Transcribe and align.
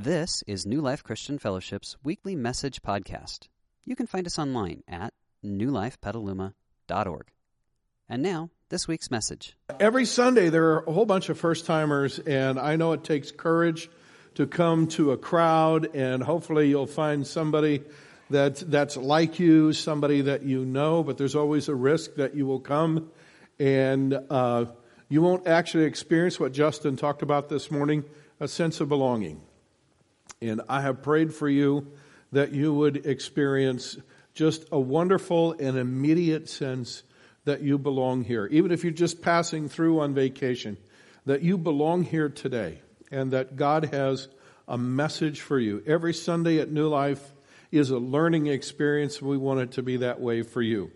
This 0.00 0.44
is 0.46 0.64
New 0.64 0.80
Life 0.80 1.02
Christian 1.02 1.40
Fellowship's 1.40 1.96
weekly 2.04 2.36
message 2.36 2.82
podcast. 2.82 3.48
You 3.84 3.96
can 3.96 4.06
find 4.06 4.28
us 4.28 4.38
online 4.38 4.84
at 4.86 5.12
newlifepetaluma.org. 5.44 7.26
And 8.08 8.22
now, 8.22 8.50
this 8.68 8.86
week's 8.86 9.10
message. 9.10 9.56
Every 9.80 10.04
Sunday, 10.04 10.50
there 10.50 10.66
are 10.74 10.84
a 10.86 10.92
whole 10.92 11.04
bunch 11.04 11.30
of 11.30 11.36
first 11.36 11.66
timers, 11.66 12.20
and 12.20 12.60
I 12.60 12.76
know 12.76 12.92
it 12.92 13.02
takes 13.02 13.32
courage 13.32 13.90
to 14.36 14.46
come 14.46 14.86
to 14.90 15.10
a 15.10 15.16
crowd, 15.16 15.96
and 15.96 16.22
hopefully, 16.22 16.68
you'll 16.68 16.86
find 16.86 17.26
somebody 17.26 17.82
that, 18.30 18.58
that's 18.70 18.96
like 18.96 19.40
you, 19.40 19.72
somebody 19.72 20.20
that 20.20 20.44
you 20.44 20.64
know, 20.64 21.02
but 21.02 21.18
there's 21.18 21.34
always 21.34 21.68
a 21.68 21.74
risk 21.74 22.14
that 22.14 22.36
you 22.36 22.46
will 22.46 22.60
come 22.60 23.10
and 23.58 24.16
uh, 24.30 24.66
you 25.08 25.22
won't 25.22 25.48
actually 25.48 25.86
experience 25.86 26.38
what 26.38 26.52
Justin 26.52 26.96
talked 26.96 27.22
about 27.22 27.48
this 27.48 27.68
morning 27.68 28.04
a 28.38 28.46
sense 28.46 28.80
of 28.80 28.88
belonging. 28.88 29.40
And 30.40 30.62
I 30.68 30.82
have 30.82 31.02
prayed 31.02 31.34
for 31.34 31.48
you 31.48 31.86
that 32.32 32.52
you 32.52 32.72
would 32.72 33.06
experience 33.06 33.96
just 34.34 34.66
a 34.70 34.78
wonderful 34.78 35.52
and 35.52 35.76
immediate 35.76 36.48
sense 36.48 37.02
that 37.44 37.62
you 37.62 37.78
belong 37.78 38.24
here. 38.24 38.46
Even 38.46 38.70
if 38.70 38.84
you're 38.84 38.92
just 38.92 39.22
passing 39.22 39.68
through 39.68 40.00
on 40.00 40.14
vacation, 40.14 40.76
that 41.26 41.42
you 41.42 41.58
belong 41.58 42.04
here 42.04 42.28
today 42.28 42.80
and 43.10 43.32
that 43.32 43.56
God 43.56 43.86
has 43.92 44.28
a 44.68 44.78
message 44.78 45.40
for 45.40 45.58
you. 45.58 45.82
Every 45.86 46.14
Sunday 46.14 46.60
at 46.60 46.70
New 46.70 46.88
Life 46.88 47.32
is 47.72 47.90
a 47.90 47.98
learning 47.98 48.46
experience. 48.46 49.20
We 49.20 49.38
want 49.38 49.60
it 49.60 49.72
to 49.72 49.82
be 49.82 49.98
that 49.98 50.20
way 50.20 50.42
for 50.42 50.62
you. 50.62 50.92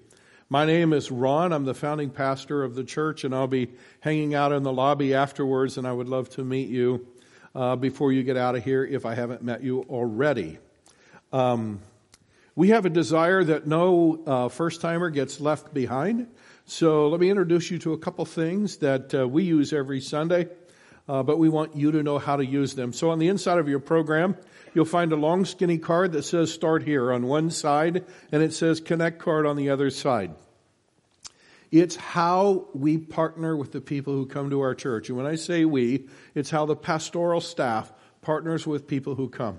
My 0.49 0.67
name 0.67 0.93
is 0.93 1.11
Ron. 1.11 1.53
I'm 1.53 1.65
the 1.65 1.75
founding 1.75 2.11
pastor 2.11 2.63
of 2.63 2.75
the 2.75 2.85
church, 2.85 3.25
and 3.25 3.35
I'll 3.35 3.47
be 3.47 3.71
hanging 4.01 4.35
out 4.35 4.53
in 4.53 4.63
the 4.63 4.73
lobby 4.73 5.15
afterwards, 5.15 5.79
and 5.79 5.87
I 5.87 5.93
would 5.93 6.09
love 6.09 6.29
to 6.31 6.45
meet 6.45 6.69
you 6.69 7.07
uh, 7.55 7.77
before 7.77 8.13
you 8.13 8.23
get 8.23 8.37
out 8.37 8.57
of 8.57 8.65
here 8.65 8.85
if 8.85 9.07
I 9.07 9.15
haven't 9.15 9.43
met 9.43 9.63
you 9.63 9.83
already. 9.89 10.59
Um, 11.33 11.81
we 12.55 12.69
have 12.69 12.85
a 12.85 12.91
desire 12.91 13.43
that 13.45 13.67
no 13.67 14.23
uh, 14.27 14.49
first 14.49 14.81
timer 14.81 15.11
gets 15.11 15.41
left 15.41 15.73
behind. 15.73 16.29
So 16.67 17.09
let 17.09 17.21
me 17.21 17.31
introduce 17.31 17.71
you 17.71 17.79
to 17.81 17.93
a 17.93 17.99
couple 17.99 18.25
things 18.25 18.77
that 18.79 19.15
uh, 19.15 19.27
we 19.27 19.45
use 19.45 19.73
every 19.73 20.01
Sunday, 20.01 20.49
uh, 21.09 21.23
but 21.23 21.39
we 21.39 21.49
want 21.49 21.75
you 21.77 21.93
to 21.93 22.03
know 22.03 22.19
how 22.19 22.37
to 22.37 22.45
use 22.45 22.75
them. 22.75 22.93
So 22.93 23.11
on 23.11 23.19
the 23.19 23.29
inside 23.29 23.59
of 23.59 23.69
your 23.69 23.81
program, 23.81 24.37
you'll 24.75 24.85
find 24.85 25.13
a 25.13 25.17
long 25.17 25.45
skinny 25.45 25.79
card 25.79 26.13
that 26.13 26.25
says 26.25 26.53
start 26.53 26.83
here 26.83 27.13
on 27.13 27.27
one 27.27 27.51
side 27.51 28.05
and 28.31 28.43
it 28.43 28.53
says 28.53 28.81
connect 28.81 29.19
card 29.19 29.47
on 29.47 29.57
the 29.57 29.71
other 29.71 29.91
side. 29.91 30.35
It's 31.73 31.97
how 31.97 32.69
we 32.75 32.99
partner 32.99 33.57
with 33.57 33.73
the 33.73 33.81
people 33.81 34.13
who 34.13 34.27
come 34.27 34.51
to 34.51 34.61
our 34.61 34.75
church. 34.75 35.09
And 35.09 35.17
when 35.17 35.27
I 35.27 35.37
say 35.37 35.65
we, 35.65 36.07
it's 36.35 36.51
how 36.51 36.67
the 36.67 36.77
pastoral 36.77 37.41
staff 37.41 37.91
partners 38.21 38.67
with 38.67 38.87
people 38.87 39.15
who 39.15 39.31
come. 39.31 39.59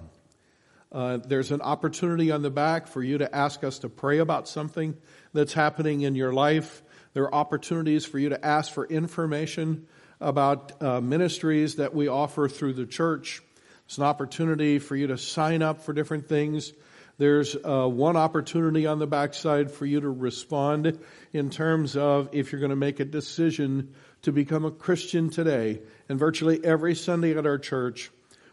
Uh, 0.92 1.18
there's 1.18 1.50
an 1.50 1.62
opportunity 1.62 2.30
on 2.30 2.44
the 2.44 2.52
back 2.52 2.86
for 2.86 3.02
you 3.02 3.18
to 3.18 3.36
ask 3.36 3.64
us 3.64 3.80
to 3.80 3.90
pray 3.90 4.20
about 4.20 4.48
something 4.48 4.96
that's 5.34 5.54
happening 5.54 6.02
in 6.02 6.14
your 6.14 6.32
life. 6.32 6.84
There 7.14 7.24
are 7.24 7.34
opportunities 7.34 8.06
for 8.06 8.20
you 8.20 8.30
to 8.30 8.46
ask 8.46 8.72
for 8.72 8.86
information 8.86 9.88
about 10.22 10.84
uh, 10.84 11.02
ministries 11.02 11.78
that 11.78 11.96
we 11.96 12.08
offer 12.08 12.48
through 12.48 12.74
the 12.74 12.86
church. 12.86 13.42
It's 13.86 13.98
an 13.98 14.04
opportunity 14.04 14.78
for 14.78 14.96
you 14.96 15.08
to 15.08 15.18
sign 15.18 15.64
up 15.64 15.82
for 15.82 15.94
different 15.94 16.30
things. 16.30 16.74
There's 17.18 17.56
uh, 17.56 17.88
one 17.88 18.18
opportunity 18.18 18.88
on 18.88 19.00
the 19.00 19.08
backside 19.08 19.72
for 19.72 19.86
you 19.86 20.02
to 20.02 20.10
respond 20.10 21.00
in 21.32 21.50
terms 21.50 21.96
of 21.96 22.30
if 22.32 22.52
you're 22.52 22.60
going 22.60 22.72
to 22.72 22.76
make 22.76 23.00
a 23.00 23.06
decision 23.06 23.94
to 24.24 24.32
become 24.32 24.66
a 24.66 24.72
Christian 24.72 25.30
today. 25.30 25.82
And 26.10 26.18
virtually 26.18 26.64
every 26.66 26.96
Sunday 26.96 27.38
at 27.38 27.46
our 27.46 27.60
church, 27.60 28.12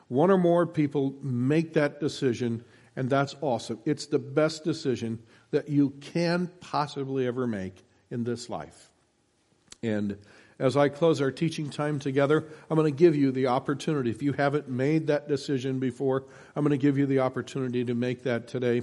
one 0.09 0.31
or 0.31 0.39
more 0.39 0.67
people 0.67 1.15
make 1.23 1.75
that 1.75 2.01
decision, 2.01 2.65
and 2.97 3.09
that's 3.09 3.35
awesome. 3.41 3.79
It's 3.87 4.07
the 4.07 4.19
best 4.19 4.65
decision 4.65 5.21
that 5.53 5.69
you 5.69 5.91
can 6.01 6.51
possibly 6.61 7.27
ever 7.27 7.47
make 7.47 7.83
in 8.11 8.25
this 8.25 8.51
life. 8.51 8.91
And 9.83 10.19
as 10.61 10.77
I 10.77 10.91
close 10.91 11.23
our 11.23 11.31
teaching 11.31 11.71
time 11.71 11.99
together, 11.99 12.45
I'm 12.69 12.77
going 12.77 12.93
to 12.93 12.97
give 12.97 13.17
you 13.17 13.33
the 13.33 13.47
opportunity. 13.47 14.11
If 14.11 14.23
you 14.23 14.35
haven't 14.35 14.69
made 14.69 15.07
that 15.07 15.27
decision 15.27 15.79
before, 15.79 16.25
I'm 16.55 16.63
going 16.63 16.79
to 16.79 16.83
give 16.83 16.99
you 16.99 17.07
the 17.07 17.21
opportunity 17.21 17.83
to 17.87 17.95
make 17.95 18.25
that 18.25 18.47
today 18.47 18.83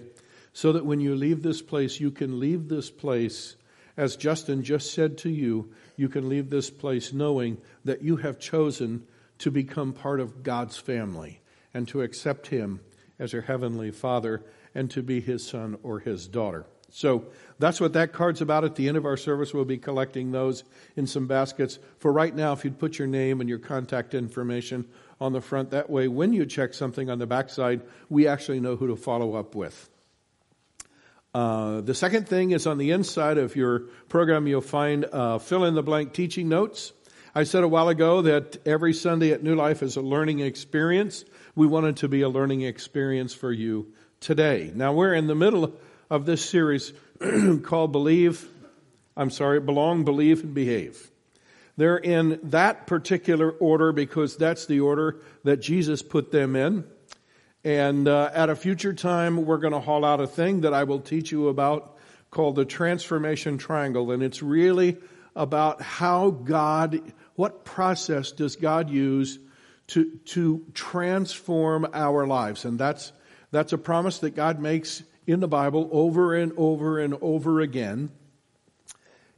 so 0.53 0.71
that 0.71 0.87
when 0.87 0.99
you 0.99 1.13
leave 1.15 1.43
this 1.43 1.61
place, 1.61 1.99
you 1.99 2.09
can 2.09 2.39
leave 2.39 2.67
this 2.67 2.89
place, 2.89 3.57
as 3.95 4.15
Justin 4.15 4.63
just 4.63 4.91
said 4.91 5.19
to 5.19 5.29
you, 5.29 5.71
you 5.95 6.09
can 6.09 6.27
leave 6.27 6.49
this 6.49 6.71
place 6.71 7.13
knowing 7.13 7.59
that 7.85 8.01
you 8.01 8.17
have 8.17 8.39
chosen 8.39 9.05
to 9.37 9.51
become 9.51 9.93
part 9.93 10.19
of 10.19 10.41
God's 10.41 10.77
family 10.77 11.41
and 11.75 11.87
to 11.89 12.01
accept 12.01 12.47
Him 12.47 12.79
as 13.19 13.33
your 13.33 13.43
heavenly 13.43 13.91
Father 13.91 14.43
and 14.73 14.89
to 14.89 15.03
be 15.03 15.21
His 15.21 15.47
son 15.47 15.77
or 15.83 15.99
His 15.99 16.27
daughter. 16.27 16.65
So 16.89 17.25
that's 17.59 17.81
what 17.81 17.93
that 17.93 18.13
card's 18.13 18.41
about. 18.41 18.63
At 18.63 18.75
the 18.75 18.87
end 18.87 18.97
of 18.97 19.05
our 19.05 19.17
service, 19.17 19.53
we'll 19.53 19.65
be 19.65 19.77
collecting 19.77 20.31
those 20.31 20.63
in 20.95 21.07
some 21.07 21.27
baskets. 21.27 21.79
For 21.99 22.11
right 22.11 22.33
now, 22.33 22.53
if 22.53 22.63
you'd 22.63 22.79
put 22.79 22.97
your 22.97 23.07
name 23.07 23.41
and 23.41 23.49
your 23.49 23.59
contact 23.59 24.13
information 24.13 24.87
on 25.19 25.33
the 25.33 25.41
front, 25.41 25.71
that 25.71 25.89
way, 25.89 26.07
when 26.07 26.33
you 26.33 26.45
check 26.45 26.73
something 26.73 27.09
on 27.09 27.19
the 27.19 27.27
backside, 27.27 27.81
we 28.09 28.27
actually 28.27 28.59
know 28.59 28.75
who 28.75 28.87
to 28.87 28.95
follow 28.95 29.35
up 29.35 29.55
with. 29.55 29.89
Uh, 31.33 31.81
the 31.81 31.93
second 31.93 32.27
thing 32.27 32.51
is 32.51 32.65
on 32.65 32.77
the 32.77 32.91
inside 32.91 33.37
of 33.37 33.55
your 33.55 33.79
program, 34.09 34.47
you'll 34.47 34.61
find 34.61 35.05
uh, 35.05 35.37
fill 35.37 35.65
in 35.65 35.75
the 35.75 35.83
blank 35.83 36.13
teaching 36.13 36.49
notes. 36.49 36.93
I 37.35 37.43
said 37.43 37.63
a 37.63 37.67
while 37.67 37.89
ago 37.89 38.23
that 38.23 38.65
every 38.65 38.93
Sunday 38.93 39.31
at 39.31 39.43
New 39.43 39.53
Life 39.53 39.83
is 39.83 39.97
a 39.97 40.01
learning 40.01 40.39
experience. 40.39 41.25
We 41.53 41.67
want 41.67 41.85
it 41.85 41.97
to 41.97 42.07
be 42.07 42.21
a 42.21 42.29
learning 42.29 42.61
experience 42.61 43.33
for 43.33 43.51
you 43.51 43.93
today. 44.19 44.71
Now, 44.73 44.93
we're 44.93 45.13
in 45.13 45.27
the 45.27 45.35
middle 45.35 45.75
of 46.09 46.25
this 46.25 46.47
series 46.47 46.93
called 47.63 47.91
Believe, 47.91 48.47
I'm 49.15 49.29
sorry, 49.29 49.59
Belong, 49.59 50.03
Believe, 50.03 50.43
and 50.43 50.53
Behave. 50.53 51.11
They're 51.75 51.97
in 51.97 52.39
that 52.43 52.87
particular 52.87 53.51
order 53.51 53.91
because 53.91 54.35
that's 54.35 54.65
the 54.65 54.79
order 54.79 55.19
that 55.43 55.57
Jesus 55.57 56.01
put 56.01 56.31
them 56.31 56.55
in. 56.55 56.85
And 57.63 58.07
uh, 58.07 58.31
at 58.33 58.49
a 58.49 58.55
future 58.55 58.93
time, 58.93 59.45
we're 59.45 59.57
going 59.57 59.73
to 59.73 59.79
haul 59.79 60.05
out 60.05 60.19
a 60.19 60.27
thing 60.27 60.61
that 60.61 60.73
I 60.73 60.85
will 60.85 60.99
teach 60.99 61.31
you 61.31 61.49
about 61.49 61.97
called 62.31 62.55
the 62.55 62.65
transformation 62.65 63.57
triangle. 63.57 64.11
And 64.11 64.23
it's 64.23 64.41
really 64.41 64.97
about 65.35 65.81
how 65.81 66.31
God, 66.31 67.01
what 67.35 67.63
process 67.63 68.31
does 68.31 68.55
God 68.55 68.89
use 68.89 69.37
to, 69.87 70.17
to 70.25 70.65
transform 70.73 71.87
our 71.93 72.25
lives? 72.25 72.65
And 72.65 72.79
that's, 72.79 73.11
that's 73.51 73.73
a 73.73 73.77
promise 73.77 74.19
that 74.19 74.35
God 74.35 74.59
makes 74.59 75.03
in 75.27 75.41
the 75.41 75.47
Bible 75.47 75.89
over 75.91 76.33
and 76.33 76.53
over 76.57 76.99
and 76.99 77.15
over 77.21 77.59
again. 77.59 78.09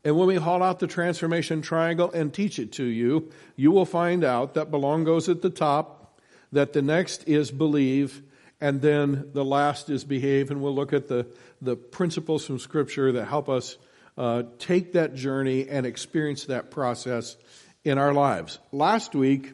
And 0.06 0.16
when 0.16 0.28
we 0.28 0.36
haul 0.36 0.64
out 0.64 0.80
the 0.80 0.88
transformation 0.88 1.62
triangle 1.62 2.10
and 2.12 2.34
teach 2.34 2.58
it 2.60 2.72
to 2.74 2.86
you, 2.86 3.32
you 3.58 3.72
will 3.72 3.86
find 3.86 4.24
out 4.24 4.54
that 4.54 4.72
belong 4.72 5.04
goes 5.04 5.28
at 5.28 5.42
the 5.42 5.50
top, 5.50 6.20
that 6.54 6.72
the 6.72 6.82
next 6.82 7.28
is 7.28 7.52
believe, 7.52 8.22
and 8.62 8.82
then 8.82 9.32
the 9.34 9.44
last 9.44 9.90
is 9.90 10.06
behave. 10.06 10.52
And 10.52 10.62
we'll 10.62 10.76
look 10.76 10.94
at 10.94 11.08
the, 11.08 11.28
the 11.62 11.76
principles 11.76 12.46
from 12.46 12.60
Scripture 12.60 13.12
that 13.14 13.26
help 13.26 13.50
us 13.50 13.78
uh, 14.18 14.44
take 14.58 14.94
that 14.94 15.16
journey 15.16 15.68
and 15.68 15.86
experience 15.86 16.46
that 16.46 16.72
process 16.72 17.36
in 17.84 17.98
our 17.98 18.14
lives. 18.14 18.60
Last 18.72 19.16
week, 19.16 19.52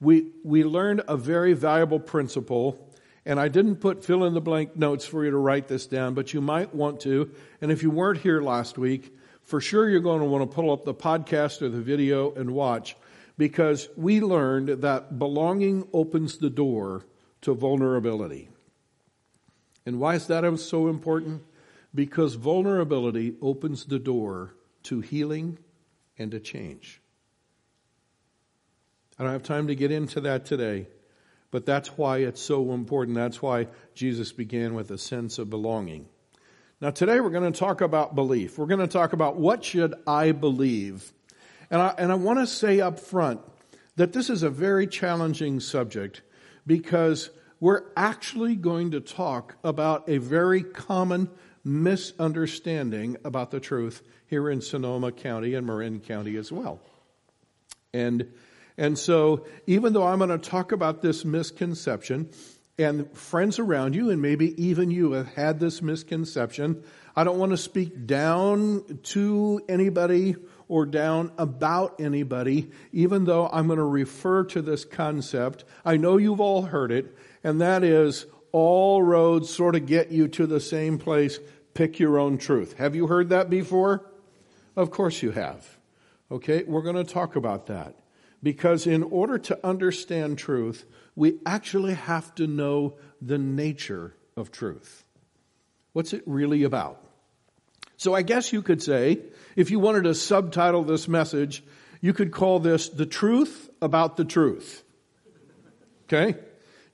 we, 0.00 0.26
we 0.42 0.64
learned 0.64 1.02
a 1.06 1.16
very 1.16 1.52
valuable 1.52 2.00
principle 2.00 2.83
and 3.26 3.40
I 3.40 3.48
didn't 3.48 3.76
put 3.76 4.04
fill 4.04 4.24
in 4.24 4.34
the 4.34 4.40
blank 4.40 4.76
notes 4.76 5.06
for 5.06 5.24
you 5.24 5.30
to 5.30 5.36
write 5.36 5.68
this 5.68 5.86
down, 5.86 6.14
but 6.14 6.34
you 6.34 6.40
might 6.40 6.74
want 6.74 7.00
to. 7.00 7.30
And 7.60 7.72
if 7.72 7.82
you 7.82 7.90
weren't 7.90 8.20
here 8.20 8.40
last 8.40 8.76
week, 8.78 9.14
for 9.42 9.60
sure 9.60 9.88
you're 9.88 10.00
going 10.00 10.20
to 10.20 10.26
want 10.26 10.48
to 10.48 10.54
pull 10.54 10.72
up 10.72 10.84
the 10.84 10.94
podcast 10.94 11.62
or 11.62 11.68
the 11.68 11.80
video 11.80 12.32
and 12.34 12.50
watch 12.50 12.96
because 13.36 13.88
we 13.96 14.20
learned 14.20 14.68
that 14.68 15.18
belonging 15.18 15.86
opens 15.92 16.38
the 16.38 16.50
door 16.50 17.04
to 17.42 17.54
vulnerability. 17.54 18.48
And 19.86 20.00
why 20.00 20.14
is 20.14 20.26
that 20.28 20.58
so 20.58 20.88
important? 20.88 21.42
Because 21.94 22.34
vulnerability 22.34 23.34
opens 23.42 23.84
the 23.84 23.98
door 23.98 24.54
to 24.84 25.00
healing 25.00 25.58
and 26.18 26.30
to 26.30 26.40
change. 26.40 27.00
I 29.18 29.24
don't 29.24 29.32
have 29.32 29.42
time 29.42 29.68
to 29.68 29.74
get 29.74 29.92
into 29.92 30.20
that 30.22 30.44
today. 30.44 30.88
But 31.54 31.66
that's 31.66 31.96
why 31.96 32.16
it's 32.16 32.42
so 32.42 32.72
important. 32.72 33.16
That's 33.16 33.40
why 33.40 33.68
Jesus 33.94 34.32
began 34.32 34.74
with 34.74 34.90
a 34.90 34.98
sense 34.98 35.38
of 35.38 35.50
belonging. 35.50 36.08
Now 36.80 36.90
today 36.90 37.20
we're 37.20 37.30
going 37.30 37.52
to 37.52 37.56
talk 37.56 37.80
about 37.80 38.16
belief. 38.16 38.58
We're 38.58 38.66
going 38.66 38.80
to 38.80 38.88
talk 38.88 39.12
about 39.12 39.36
what 39.36 39.64
should 39.64 39.94
I 40.04 40.32
believe. 40.32 41.12
And 41.70 41.80
I, 41.80 41.94
and 41.96 42.10
I 42.10 42.16
want 42.16 42.40
to 42.40 42.48
say 42.48 42.80
up 42.80 42.98
front 42.98 43.40
that 43.94 44.12
this 44.12 44.30
is 44.30 44.42
a 44.42 44.50
very 44.50 44.88
challenging 44.88 45.60
subject 45.60 46.22
because 46.66 47.30
we're 47.60 47.84
actually 47.96 48.56
going 48.56 48.90
to 48.90 49.00
talk 49.00 49.54
about 49.62 50.08
a 50.08 50.18
very 50.18 50.64
common 50.64 51.30
misunderstanding 51.62 53.16
about 53.24 53.52
the 53.52 53.60
truth 53.60 54.02
here 54.26 54.50
in 54.50 54.60
Sonoma 54.60 55.12
County 55.12 55.54
and 55.54 55.68
Marin 55.68 56.00
County 56.00 56.34
as 56.34 56.50
well. 56.50 56.80
And 57.92 58.32
And 58.76 58.98
so, 58.98 59.46
even 59.66 59.92
though 59.92 60.06
I'm 60.06 60.18
going 60.18 60.30
to 60.30 60.38
talk 60.38 60.72
about 60.72 61.00
this 61.00 61.24
misconception, 61.24 62.30
and 62.78 63.10
friends 63.16 63.58
around 63.58 63.94
you, 63.94 64.10
and 64.10 64.20
maybe 64.20 64.60
even 64.62 64.90
you 64.90 65.12
have 65.12 65.28
had 65.34 65.60
this 65.60 65.80
misconception, 65.80 66.82
I 67.14 67.22
don't 67.22 67.38
want 67.38 67.52
to 67.52 67.56
speak 67.56 68.06
down 68.06 68.98
to 69.04 69.62
anybody 69.68 70.34
or 70.66 70.86
down 70.86 71.30
about 71.38 72.00
anybody, 72.00 72.70
even 72.92 73.26
though 73.26 73.48
I'm 73.48 73.66
going 73.66 73.78
to 73.78 73.84
refer 73.84 74.44
to 74.46 74.62
this 74.62 74.84
concept. 74.84 75.64
I 75.84 75.96
know 75.96 76.16
you've 76.16 76.40
all 76.40 76.62
heard 76.62 76.90
it, 76.90 77.16
and 77.44 77.60
that 77.60 77.84
is 77.84 78.26
all 78.50 79.02
roads 79.02 79.50
sort 79.50 79.76
of 79.76 79.86
get 79.86 80.10
you 80.10 80.26
to 80.28 80.46
the 80.46 80.60
same 80.60 80.98
place. 80.98 81.38
Pick 81.74 82.00
your 82.00 82.18
own 82.18 82.38
truth. 82.38 82.74
Have 82.78 82.96
you 82.96 83.06
heard 83.06 83.28
that 83.28 83.50
before? 83.50 84.10
Of 84.74 84.90
course 84.90 85.22
you 85.22 85.30
have. 85.30 85.78
Okay, 86.30 86.64
we're 86.64 86.82
going 86.82 86.96
to 86.96 87.04
talk 87.04 87.36
about 87.36 87.66
that. 87.66 87.94
Because 88.44 88.86
in 88.86 89.02
order 89.02 89.38
to 89.38 89.66
understand 89.66 90.36
truth, 90.36 90.84
we 91.16 91.38
actually 91.46 91.94
have 91.94 92.34
to 92.34 92.46
know 92.46 92.98
the 93.22 93.38
nature 93.38 94.14
of 94.36 94.52
truth. 94.52 95.02
What's 95.94 96.12
it 96.12 96.22
really 96.26 96.62
about? 96.62 97.00
So 97.96 98.12
I 98.14 98.20
guess 98.20 98.52
you 98.52 98.60
could 98.60 98.82
say, 98.82 99.20
if 99.56 99.70
you 99.70 99.78
wanted 99.78 100.04
to 100.04 100.14
subtitle 100.14 100.84
this 100.84 101.08
message, 101.08 101.64
you 102.02 102.12
could 102.12 102.32
call 102.32 102.58
this 102.58 102.90
The 102.90 103.06
Truth 103.06 103.70
About 103.80 104.18
the 104.18 104.26
Truth. 104.26 104.84
Okay? 106.04 106.38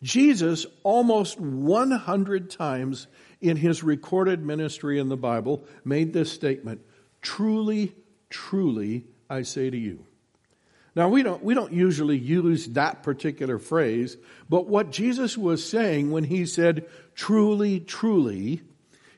Jesus, 0.05 0.67
almost 0.85 1.41
100 1.41 2.51
times 2.51 3.09
in 3.41 3.57
his 3.57 3.83
recorded 3.83 4.47
ministry 4.47 5.01
in 5.01 5.09
the 5.09 5.17
Bible, 5.17 5.65
made 5.85 6.13
this 6.13 6.31
statement 6.31 6.83
Truly, 7.23 7.93
truly, 8.29 9.07
I 9.29 9.43
say 9.43 9.69
to 9.69 9.77
you. 9.77 10.07
Now 10.97 11.09
we 11.09 11.23
don't, 11.23 11.43
we 11.43 11.55
don't 11.55 11.73
usually 11.73 12.19
use 12.19 12.67
that 12.69 13.03
particular 13.03 13.59
phrase, 13.59 14.17
but 14.49 14.67
what 14.67 14.91
Jesus 14.91 15.39
was 15.39 15.65
saying 15.69 16.11
when 16.11 16.25
he 16.25 16.47
said 16.47 16.87
truly, 17.15 17.81
truly, 17.81 18.63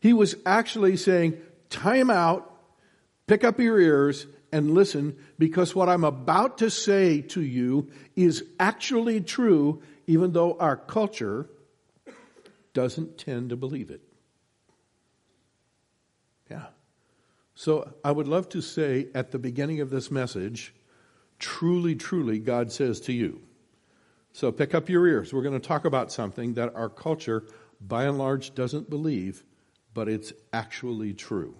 he 0.00 0.12
was 0.12 0.36
actually 0.44 0.96
saying, 0.96 1.38
time 1.70 2.10
out, 2.10 2.50
pick 3.26 3.44
up 3.44 3.58
your 3.58 3.80
ears 3.80 4.26
and 4.52 4.72
listen 4.72 5.16
because 5.38 5.74
what 5.74 5.88
I'm 5.88 6.04
about 6.04 6.58
to 6.58 6.70
say 6.70 7.22
to 7.22 7.40
you 7.40 7.90
is 8.14 8.44
actually 8.60 9.20
true 9.22 9.82
even 10.06 10.32
though 10.32 10.58
our 10.58 10.76
culture 10.76 11.48
doesn't 12.74 13.18
tend 13.18 13.50
to 13.50 13.56
believe 13.56 13.90
it. 13.90 14.02
Yeah. 16.50 16.66
So 17.54 17.94
I 18.04 18.12
would 18.12 18.28
love 18.28 18.48
to 18.50 18.60
say 18.60 19.08
at 19.14 19.30
the 19.30 19.38
beginning 19.38 19.80
of 19.80 19.90
this 19.90 20.10
message, 20.10 20.74
truly, 21.42 21.94
truly, 21.96 22.38
God 22.38 22.72
says 22.72 23.00
to 23.02 23.12
you. 23.12 23.42
So 24.32 24.50
pick 24.50 24.74
up 24.74 24.88
your 24.88 25.06
ears. 25.06 25.34
We're 25.34 25.42
going 25.42 25.60
to 25.60 25.68
talk 25.68 25.84
about 25.84 26.10
something 26.10 26.54
that 26.54 26.74
our 26.74 26.88
culture, 26.88 27.44
by 27.80 28.04
and 28.04 28.16
large, 28.16 28.54
doesn't 28.54 28.88
believe, 28.88 29.44
but 29.92 30.08
it's 30.08 30.32
actually 30.54 31.12
true. 31.12 31.54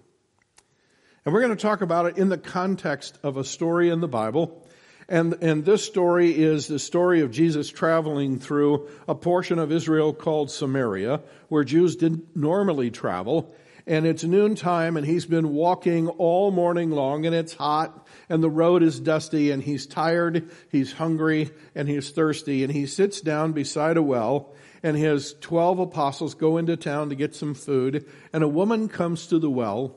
And 1.25 1.35
we're 1.35 1.43
going 1.43 1.55
to 1.55 1.63
talk 1.63 1.83
about 1.83 2.07
it 2.07 2.17
in 2.17 2.31
the 2.31 2.39
context 2.39 3.19
of 3.23 3.37
a 3.37 3.45
story 3.45 3.91
in 3.91 4.01
the 4.01 4.09
Bible. 4.09 4.67
And, 5.09 5.35
and 5.43 5.65
this 5.65 5.85
story 5.85 6.31
is 6.31 6.69
the 6.69 6.79
story 6.79 7.21
of 7.21 7.31
Jesus 7.31 7.69
traveling 7.69 8.39
through 8.39 8.89
a 9.07 9.15
portion 9.15 9.59
of 9.59 9.71
Israel 9.71 10.15
called 10.15 10.51
Samaria, 10.51 11.21
where 11.49 11.65
Jews 11.65 11.97
didn't 11.97 12.35
normally 12.35 12.91
travel. 12.91 13.55
And 13.87 14.07
it's 14.07 14.23
noontime, 14.23 14.97
and 14.97 15.05
he's 15.05 15.27
been 15.27 15.51
walking 15.51 16.09
all 16.09 16.51
morning 16.51 16.91
long, 16.91 17.27
and 17.27 17.35
it's 17.35 17.55
hot, 17.55 18.07
and 18.29 18.43
the 18.43 18.51
road 18.51 18.83
is 18.83 19.01
dusty 19.01 19.51
and 19.51 19.63
he's 19.63 19.87
tired, 19.87 20.49
he's 20.71 20.93
hungry, 20.93 21.51
and 21.75 21.89
he's 21.89 22.11
thirsty, 22.11 22.63
and 22.63 22.73
he 22.73 22.87
sits 22.87 23.21
down 23.21 23.53
beside 23.53 23.97
a 23.97 24.03
well 24.03 24.55
and 24.85 24.97
his 24.97 25.35
12 25.41 25.79
apostles 25.79 26.35
go 26.35 26.57
into 26.57 26.77
town 26.77 27.09
to 27.09 27.15
get 27.15 27.37
some 27.37 27.55
food 27.55 28.05
and 28.33 28.43
a 28.43 28.49
woman 28.49 28.89
comes 28.89 29.29
to 29.29 29.39
the 29.39 29.49
well 29.49 29.95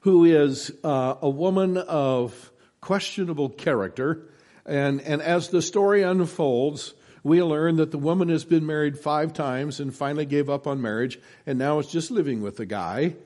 who 0.00 0.24
is 0.24 0.70
uh, 0.84 1.16
a 1.20 1.28
woman 1.28 1.76
of 1.76 2.52
questionable 2.80 3.48
character 3.48 4.28
and, 4.66 5.00
and 5.02 5.22
as 5.22 5.48
the 5.48 5.62
story 5.62 6.02
unfolds, 6.02 6.94
we 7.26 7.42
learn 7.42 7.76
that 7.76 7.90
the 7.90 7.98
woman 7.98 8.28
has 8.28 8.44
been 8.44 8.64
married 8.64 8.96
five 8.96 9.32
times 9.32 9.80
and 9.80 9.92
finally 9.92 10.24
gave 10.24 10.48
up 10.48 10.68
on 10.68 10.80
marriage 10.80 11.18
and 11.44 11.58
now 11.58 11.80
is 11.80 11.88
just 11.88 12.12
living 12.12 12.40
with 12.40 12.56
the 12.56 12.66
guy. 12.66 13.16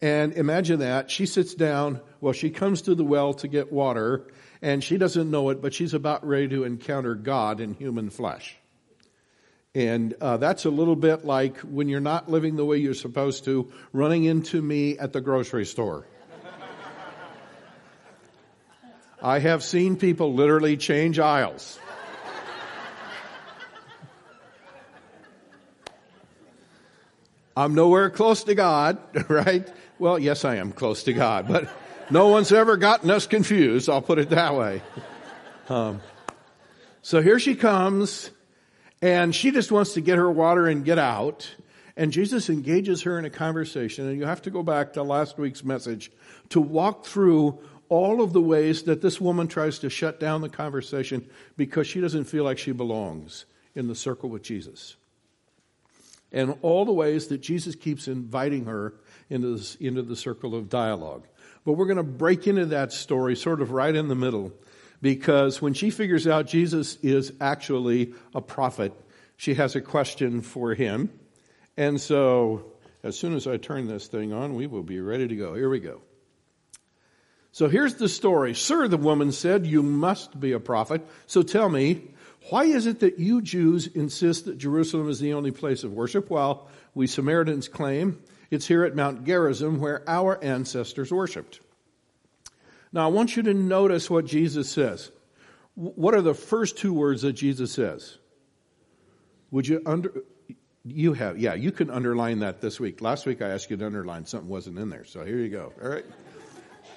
And 0.00 0.32
imagine 0.32 0.78
that. 0.78 1.10
She 1.10 1.26
sits 1.26 1.54
down. 1.54 2.00
Well, 2.22 2.32
she 2.32 2.48
comes 2.48 2.80
to 2.82 2.94
the 2.94 3.04
well 3.04 3.34
to 3.34 3.48
get 3.48 3.70
water, 3.70 4.26
and 4.62 4.82
she 4.82 4.96
doesn't 4.96 5.30
know 5.30 5.50
it, 5.50 5.60
but 5.60 5.74
she's 5.74 5.92
about 5.92 6.26
ready 6.26 6.48
to 6.48 6.64
encounter 6.64 7.14
God 7.14 7.60
in 7.60 7.74
human 7.74 8.08
flesh. 8.08 8.56
And 9.74 10.14
uh, 10.22 10.38
that's 10.38 10.64
a 10.64 10.70
little 10.70 10.96
bit 10.96 11.26
like 11.26 11.58
when 11.58 11.90
you're 11.90 12.00
not 12.00 12.30
living 12.30 12.56
the 12.56 12.64
way 12.64 12.78
you're 12.78 12.94
supposed 12.94 13.44
to, 13.44 13.70
running 13.92 14.24
into 14.24 14.62
me 14.62 14.96
at 14.96 15.12
the 15.12 15.20
grocery 15.20 15.66
store. 15.66 16.06
I 19.22 19.38
have 19.38 19.62
seen 19.62 19.96
people 19.96 20.32
literally 20.32 20.78
change 20.78 21.18
aisles. 21.18 21.78
I'm 27.56 27.74
nowhere 27.74 28.10
close 28.10 28.44
to 28.44 28.54
God, 28.54 28.98
right? 29.28 29.70
Well, 29.98 30.18
yes, 30.18 30.44
I 30.44 30.56
am 30.56 30.72
close 30.72 31.04
to 31.04 31.12
God, 31.12 31.46
but 31.46 31.68
no 32.10 32.28
one's 32.28 32.52
ever 32.52 32.76
gotten 32.76 33.10
us 33.10 33.26
confused. 33.26 33.88
I'll 33.88 34.02
put 34.02 34.18
it 34.18 34.30
that 34.30 34.54
way. 34.54 34.82
Um, 35.68 36.00
so 37.02 37.22
here 37.22 37.38
she 37.38 37.54
comes, 37.54 38.30
and 39.00 39.34
she 39.34 39.50
just 39.50 39.70
wants 39.70 39.94
to 39.94 40.00
get 40.00 40.18
her 40.18 40.30
water 40.30 40.66
and 40.66 40.84
get 40.84 40.98
out. 40.98 41.48
And 41.96 42.10
Jesus 42.10 42.50
engages 42.50 43.02
her 43.02 43.18
in 43.18 43.24
a 43.24 43.30
conversation, 43.30 44.08
and 44.08 44.18
you 44.18 44.26
have 44.26 44.42
to 44.42 44.50
go 44.50 44.62
back 44.64 44.94
to 44.94 45.02
last 45.02 45.38
week's 45.38 45.62
message 45.62 46.10
to 46.48 46.60
walk 46.60 47.06
through 47.06 47.60
all 47.88 48.20
of 48.20 48.32
the 48.32 48.40
ways 48.40 48.82
that 48.84 49.00
this 49.00 49.20
woman 49.20 49.46
tries 49.46 49.78
to 49.78 49.90
shut 49.90 50.18
down 50.18 50.40
the 50.40 50.48
conversation 50.48 51.28
because 51.56 51.86
she 51.86 52.00
doesn't 52.00 52.24
feel 52.24 52.42
like 52.42 52.58
she 52.58 52.72
belongs 52.72 53.44
in 53.76 53.86
the 53.86 53.94
circle 53.94 54.28
with 54.28 54.42
Jesus. 54.42 54.96
And 56.34 56.58
all 56.60 56.84
the 56.84 56.92
ways 56.92 57.28
that 57.28 57.38
Jesus 57.38 57.76
keeps 57.76 58.08
inviting 58.08 58.66
her 58.66 58.92
into, 59.30 59.56
this, 59.56 59.76
into 59.76 60.02
the 60.02 60.16
circle 60.16 60.54
of 60.54 60.68
dialogue. 60.68 61.26
But 61.64 61.74
we're 61.74 61.86
going 61.86 61.96
to 61.96 62.02
break 62.02 62.46
into 62.46 62.66
that 62.66 62.92
story 62.92 63.36
sort 63.36 63.62
of 63.62 63.70
right 63.70 63.94
in 63.94 64.08
the 64.08 64.14
middle 64.14 64.52
because 65.00 65.62
when 65.62 65.74
she 65.74 65.90
figures 65.90 66.26
out 66.26 66.46
Jesus 66.46 66.96
is 66.96 67.32
actually 67.40 68.14
a 68.34 68.40
prophet, 68.40 68.92
she 69.36 69.54
has 69.54 69.76
a 69.76 69.80
question 69.80 70.42
for 70.42 70.74
him. 70.74 71.08
And 71.76 72.00
so, 72.00 72.72
as 73.02 73.16
soon 73.16 73.34
as 73.34 73.46
I 73.46 73.56
turn 73.56 73.86
this 73.86 74.08
thing 74.08 74.32
on, 74.32 74.54
we 74.54 74.66
will 74.66 74.82
be 74.82 75.00
ready 75.00 75.28
to 75.28 75.36
go. 75.36 75.54
Here 75.54 75.70
we 75.70 75.78
go. 75.78 76.00
So 77.52 77.68
here's 77.68 77.94
the 77.94 78.08
story. 78.08 78.52
Sir, 78.54 78.88
the 78.88 78.96
woman 78.96 79.30
said, 79.30 79.64
you 79.64 79.84
must 79.84 80.40
be 80.40 80.50
a 80.50 80.58
prophet. 80.58 81.06
So 81.28 81.42
tell 81.42 81.68
me, 81.68 82.02
why 82.50 82.64
is 82.64 82.86
it 82.86 83.00
that 83.00 83.18
you 83.18 83.40
Jews 83.40 83.86
insist 83.86 84.44
that 84.46 84.58
Jerusalem 84.58 85.08
is 85.08 85.20
the 85.20 85.34
only 85.34 85.50
place 85.50 85.84
of 85.84 85.92
worship 85.92 86.30
while 86.30 86.68
we 86.94 87.06
Samaritans 87.06 87.68
claim 87.68 88.22
it's 88.50 88.66
here 88.66 88.84
at 88.84 88.94
Mount 88.94 89.24
Gerizim 89.24 89.80
where 89.80 90.08
our 90.08 90.42
ancestors 90.42 91.10
worshiped. 91.10 91.60
Now, 92.92 93.04
I 93.04 93.08
want 93.08 93.36
you 93.36 93.42
to 93.44 93.54
notice 93.54 94.08
what 94.08 94.26
Jesus 94.26 94.70
says. 94.70 95.10
What 95.74 96.14
are 96.14 96.22
the 96.22 96.34
first 96.34 96.78
two 96.78 96.92
words 96.92 97.22
that 97.22 97.32
Jesus 97.32 97.72
says? 97.72 98.18
Would 99.50 99.66
you 99.66 99.82
under, 99.84 100.12
you 100.84 101.14
have, 101.14 101.38
yeah, 101.38 101.54
you 101.54 101.72
can 101.72 101.90
underline 101.90 102.40
that 102.40 102.60
this 102.60 102.78
week. 102.78 103.00
Last 103.00 103.26
week 103.26 103.42
I 103.42 103.48
asked 103.48 103.70
you 103.70 103.76
to 103.76 103.86
underline 103.86 104.24
something 104.26 104.48
wasn't 104.48 104.78
in 104.78 104.90
there. 104.90 105.04
So 105.04 105.24
here 105.24 105.38
you 105.38 105.48
go. 105.48 105.72
All 105.82 105.88
right. 105.88 106.04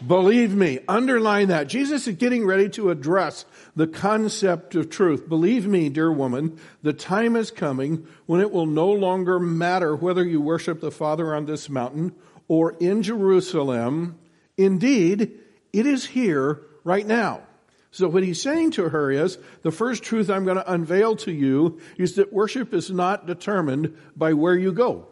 Believe 0.05 0.55
me, 0.55 0.79
underline 0.87 1.47
that. 1.47 1.67
Jesus 1.67 2.07
is 2.07 2.15
getting 2.15 2.45
ready 2.45 2.69
to 2.69 2.91
address 2.91 3.45
the 3.75 3.87
concept 3.87 4.75
of 4.75 4.89
truth. 4.89 5.27
Believe 5.27 5.65
me, 5.65 5.89
dear 5.89 6.11
woman, 6.11 6.59
the 6.83 6.93
time 6.93 7.35
is 7.35 7.49
coming 7.49 8.05
when 8.27 8.41
it 8.41 8.51
will 8.51 8.67
no 8.67 8.91
longer 8.91 9.39
matter 9.39 9.95
whether 9.95 10.23
you 10.23 10.39
worship 10.39 10.81
the 10.81 10.91
Father 10.91 11.33
on 11.33 11.45
this 11.45 11.67
mountain 11.67 12.13
or 12.47 12.75
in 12.79 13.01
Jerusalem. 13.01 14.19
Indeed, 14.55 15.31
it 15.73 15.85
is 15.85 16.05
here 16.05 16.61
right 16.83 17.05
now. 17.05 17.41
So 17.89 18.07
what 18.07 18.23
he's 18.23 18.41
saying 18.41 18.71
to 18.71 18.89
her 18.89 19.09
is, 19.09 19.39
the 19.63 19.71
first 19.71 20.03
truth 20.03 20.29
I'm 20.29 20.45
going 20.45 20.57
to 20.57 20.71
unveil 20.71 21.15
to 21.17 21.31
you 21.31 21.79
is 21.97 22.15
that 22.15 22.31
worship 22.31 22.73
is 22.73 22.91
not 22.91 23.25
determined 23.25 23.97
by 24.15 24.33
where 24.33 24.55
you 24.55 24.71
go. 24.71 25.07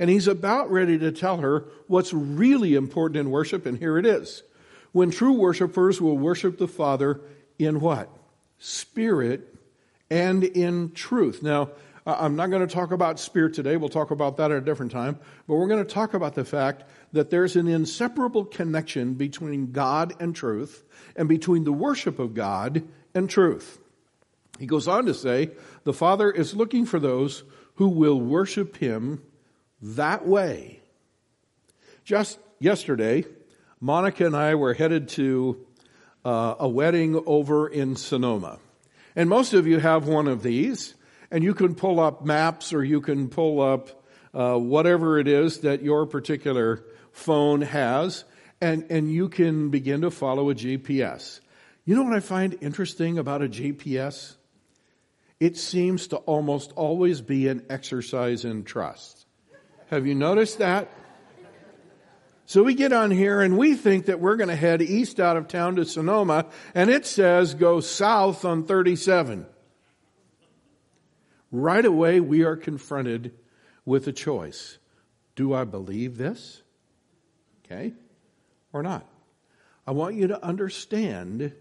And 0.00 0.08
he's 0.08 0.26
about 0.26 0.70
ready 0.70 0.98
to 0.98 1.12
tell 1.12 1.36
her 1.36 1.66
what's 1.86 2.14
really 2.14 2.74
important 2.74 3.18
in 3.18 3.30
worship, 3.30 3.66
and 3.66 3.78
here 3.78 3.98
it 3.98 4.06
is. 4.06 4.42
When 4.92 5.10
true 5.10 5.34
worshipers 5.34 6.00
will 6.00 6.16
worship 6.16 6.56
the 6.56 6.66
Father 6.66 7.20
in 7.58 7.80
what? 7.80 8.08
Spirit 8.58 9.54
and 10.10 10.42
in 10.42 10.92
truth. 10.92 11.42
Now, 11.42 11.70
I'm 12.06 12.34
not 12.34 12.48
going 12.48 12.66
to 12.66 12.74
talk 12.74 12.92
about 12.92 13.20
spirit 13.20 13.52
today. 13.52 13.76
We'll 13.76 13.90
talk 13.90 14.10
about 14.10 14.38
that 14.38 14.50
at 14.50 14.56
a 14.56 14.62
different 14.62 14.90
time. 14.90 15.18
But 15.46 15.56
we're 15.56 15.68
going 15.68 15.84
to 15.84 15.92
talk 15.92 16.14
about 16.14 16.34
the 16.34 16.46
fact 16.46 16.84
that 17.12 17.28
there's 17.28 17.56
an 17.56 17.68
inseparable 17.68 18.46
connection 18.46 19.14
between 19.14 19.70
God 19.70 20.14
and 20.18 20.34
truth 20.34 20.82
and 21.14 21.28
between 21.28 21.64
the 21.64 21.72
worship 21.72 22.18
of 22.18 22.32
God 22.32 22.82
and 23.14 23.28
truth. 23.28 23.78
He 24.58 24.64
goes 24.64 24.88
on 24.88 25.04
to 25.06 25.14
say, 25.14 25.50
the 25.84 25.92
Father 25.92 26.30
is 26.30 26.54
looking 26.54 26.86
for 26.86 26.98
those 26.98 27.44
who 27.74 27.88
will 27.88 28.18
worship 28.18 28.78
Him 28.78 29.22
that 29.82 30.26
way. 30.26 30.80
Just 32.04 32.38
yesterday, 32.58 33.24
Monica 33.80 34.26
and 34.26 34.36
I 34.36 34.54
were 34.54 34.74
headed 34.74 35.08
to 35.10 35.66
uh, 36.24 36.56
a 36.58 36.68
wedding 36.68 37.22
over 37.26 37.68
in 37.68 37.96
Sonoma. 37.96 38.58
And 39.16 39.28
most 39.28 39.54
of 39.54 39.66
you 39.66 39.78
have 39.78 40.06
one 40.06 40.28
of 40.28 40.42
these, 40.42 40.94
and 41.30 41.42
you 41.42 41.54
can 41.54 41.74
pull 41.74 41.98
up 42.00 42.24
maps 42.24 42.72
or 42.72 42.84
you 42.84 43.00
can 43.00 43.28
pull 43.28 43.60
up 43.60 44.02
uh, 44.32 44.56
whatever 44.56 45.18
it 45.18 45.26
is 45.26 45.60
that 45.60 45.82
your 45.82 46.06
particular 46.06 46.84
phone 47.12 47.62
has, 47.62 48.24
and, 48.60 48.86
and 48.90 49.10
you 49.10 49.28
can 49.28 49.70
begin 49.70 50.02
to 50.02 50.10
follow 50.10 50.50
a 50.50 50.54
GPS. 50.54 51.40
You 51.84 51.96
know 51.96 52.02
what 52.02 52.12
I 52.14 52.20
find 52.20 52.56
interesting 52.60 53.18
about 53.18 53.42
a 53.42 53.48
GPS? 53.48 54.36
It 55.40 55.56
seems 55.56 56.08
to 56.08 56.16
almost 56.18 56.72
always 56.76 57.20
be 57.20 57.48
an 57.48 57.64
exercise 57.70 58.44
in 58.44 58.64
trust. 58.64 59.19
Have 59.90 60.06
you 60.06 60.14
noticed 60.14 60.58
that? 60.58 60.88
So 62.46 62.62
we 62.62 62.74
get 62.74 62.92
on 62.92 63.10
here 63.10 63.40
and 63.40 63.58
we 63.58 63.74
think 63.74 64.06
that 64.06 64.20
we're 64.20 64.36
going 64.36 64.48
to 64.48 64.54
head 64.54 64.82
east 64.82 65.18
out 65.18 65.36
of 65.36 65.48
town 65.48 65.74
to 65.76 65.84
Sonoma 65.84 66.46
and 66.76 66.90
it 66.90 67.04
says 67.06 67.54
go 67.54 67.80
south 67.80 68.44
on 68.44 68.64
37. 68.64 69.46
Right 71.50 71.84
away 71.84 72.20
we 72.20 72.44
are 72.44 72.54
confronted 72.54 73.32
with 73.84 74.06
a 74.06 74.12
choice. 74.12 74.78
Do 75.34 75.52
I 75.54 75.64
believe 75.64 76.18
this? 76.18 76.62
Okay? 77.64 77.92
Or 78.72 78.84
not? 78.84 79.08
I 79.88 79.90
want 79.90 80.14
you 80.14 80.28
to 80.28 80.44
understand 80.44 81.52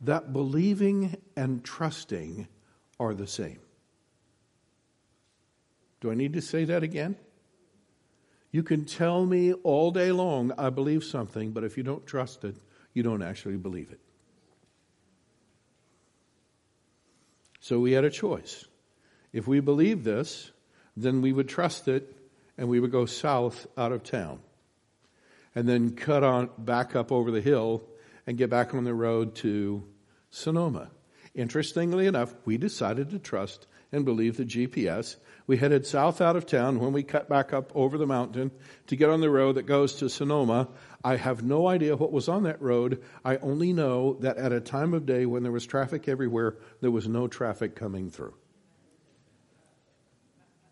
that 0.00 0.32
believing 0.32 1.16
and 1.36 1.62
trusting 1.62 2.48
are 2.98 3.14
the 3.14 3.28
same. 3.28 3.60
Do 6.00 6.10
I 6.10 6.14
need 6.14 6.32
to 6.34 6.42
say 6.42 6.64
that 6.64 6.82
again? 6.82 7.16
You 8.50 8.62
can 8.62 8.84
tell 8.84 9.26
me 9.26 9.52
all 9.52 9.90
day 9.90 10.10
long, 10.10 10.52
I 10.56 10.70
believe 10.70 11.04
something, 11.04 11.50
but 11.50 11.64
if 11.64 11.76
you 11.76 11.82
don't 11.82 12.06
trust 12.06 12.44
it, 12.44 12.56
you 12.94 13.02
don't 13.02 13.22
actually 13.22 13.56
believe 13.56 13.90
it. 13.90 14.00
So 17.60 17.78
we 17.80 17.92
had 17.92 18.04
a 18.04 18.10
choice. 18.10 18.64
If 19.32 19.46
we 19.46 19.60
believe 19.60 20.04
this, 20.04 20.50
then 20.96 21.20
we 21.20 21.32
would 21.32 21.48
trust 21.48 21.88
it 21.88 22.16
and 22.56 22.68
we 22.68 22.80
would 22.80 22.90
go 22.90 23.04
south 23.04 23.66
out 23.76 23.92
of 23.92 24.02
town 24.02 24.40
and 25.54 25.68
then 25.68 25.90
cut 25.90 26.24
on 26.24 26.50
back 26.56 26.96
up 26.96 27.12
over 27.12 27.30
the 27.30 27.40
hill 27.40 27.82
and 28.26 28.38
get 28.38 28.48
back 28.48 28.74
on 28.74 28.84
the 28.84 28.94
road 28.94 29.34
to 29.36 29.84
Sonoma. 30.30 30.90
Interestingly 31.34 32.06
enough, 32.06 32.34
we 32.44 32.56
decided 32.56 33.10
to 33.10 33.18
trust 33.18 33.66
and 33.92 34.04
believe 34.04 34.36
the 34.36 34.44
GPS 34.44 35.16
we 35.48 35.56
headed 35.56 35.86
south 35.86 36.20
out 36.20 36.36
of 36.36 36.44
town 36.44 36.78
when 36.78 36.92
we 36.92 37.02
cut 37.02 37.26
back 37.26 37.54
up 37.54 37.72
over 37.74 37.96
the 37.96 38.06
mountain 38.06 38.50
to 38.86 38.94
get 38.94 39.08
on 39.08 39.22
the 39.22 39.30
road 39.30 39.54
that 39.54 39.62
goes 39.62 39.94
to 39.94 40.10
Sonoma. 40.10 40.68
I 41.02 41.16
have 41.16 41.42
no 41.42 41.66
idea 41.66 41.96
what 41.96 42.12
was 42.12 42.28
on 42.28 42.42
that 42.42 42.60
road. 42.60 43.02
I 43.24 43.38
only 43.38 43.72
know 43.72 44.18
that 44.20 44.36
at 44.36 44.52
a 44.52 44.60
time 44.60 44.92
of 44.92 45.06
day 45.06 45.24
when 45.24 45.42
there 45.42 45.50
was 45.50 45.64
traffic 45.64 46.06
everywhere, 46.06 46.58
there 46.82 46.90
was 46.90 47.08
no 47.08 47.28
traffic 47.28 47.74
coming 47.74 48.10
through. 48.10 48.34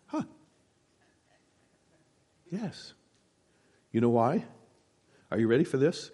Huh. 0.05 0.23
Yes. 2.51 2.93
You 3.91 3.99
know 3.99 4.09
why? 4.09 4.45
Are 5.31 5.39
you 5.39 5.47
ready 5.47 5.63
for 5.63 5.77
this? 5.77 6.11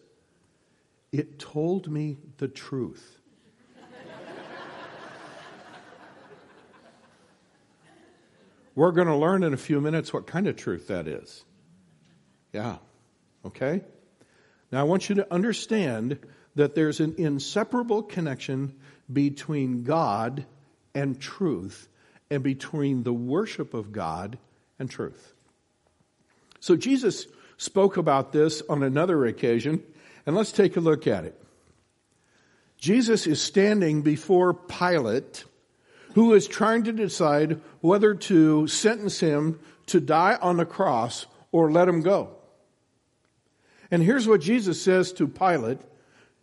It 1.11 1.37
told 1.37 1.91
me 1.91 2.17
the 2.37 2.47
truth. 2.47 3.19
We're 8.75 8.91
going 8.91 9.07
to 9.07 9.15
learn 9.15 9.43
in 9.43 9.53
a 9.53 9.57
few 9.57 9.79
minutes 9.79 10.11
what 10.11 10.27
kind 10.27 10.47
of 10.47 10.55
truth 10.55 10.87
that 10.87 11.07
is. 11.07 11.43
Yeah. 12.51 12.77
Okay? 13.45 13.81
Now, 14.71 14.81
I 14.81 14.83
want 14.83 15.09
you 15.09 15.15
to 15.15 15.33
understand 15.33 16.19
that 16.55 16.75
there's 16.75 16.99
an 16.99 17.15
inseparable 17.17 18.03
connection 18.03 18.75
between 19.11 19.83
God 19.83 20.45
and 20.95 21.19
truth 21.19 21.87
and 22.29 22.41
between 22.41 23.03
the 23.03 23.13
worship 23.13 23.73
of 23.73 23.91
God 23.91 24.37
and 24.79 24.89
truth. 24.89 25.33
So, 26.59 26.75
Jesus 26.75 27.27
spoke 27.57 27.97
about 27.97 28.31
this 28.31 28.63
on 28.67 28.81
another 28.81 29.25
occasion, 29.25 29.83
and 30.25 30.35
let's 30.35 30.51
take 30.51 30.77
a 30.77 30.79
look 30.79 31.05
at 31.05 31.25
it. 31.25 31.39
Jesus 32.77 33.27
is 33.27 33.41
standing 33.41 34.01
before 34.01 34.53
Pilate 34.53 35.45
who 36.13 36.33
is 36.33 36.47
trying 36.47 36.83
to 36.83 36.91
decide 36.91 37.61
whether 37.81 38.13
to 38.13 38.67
sentence 38.67 39.19
him 39.19 39.59
to 39.87 39.99
die 39.99 40.37
on 40.41 40.57
the 40.57 40.65
cross 40.65 41.25
or 41.51 41.71
let 41.71 41.87
him 41.87 42.01
go. 42.01 42.35
And 43.91 44.01
here's 44.01 44.27
what 44.27 44.41
Jesus 44.41 44.81
says 44.81 45.11
to 45.13 45.27
Pilate. 45.27 45.79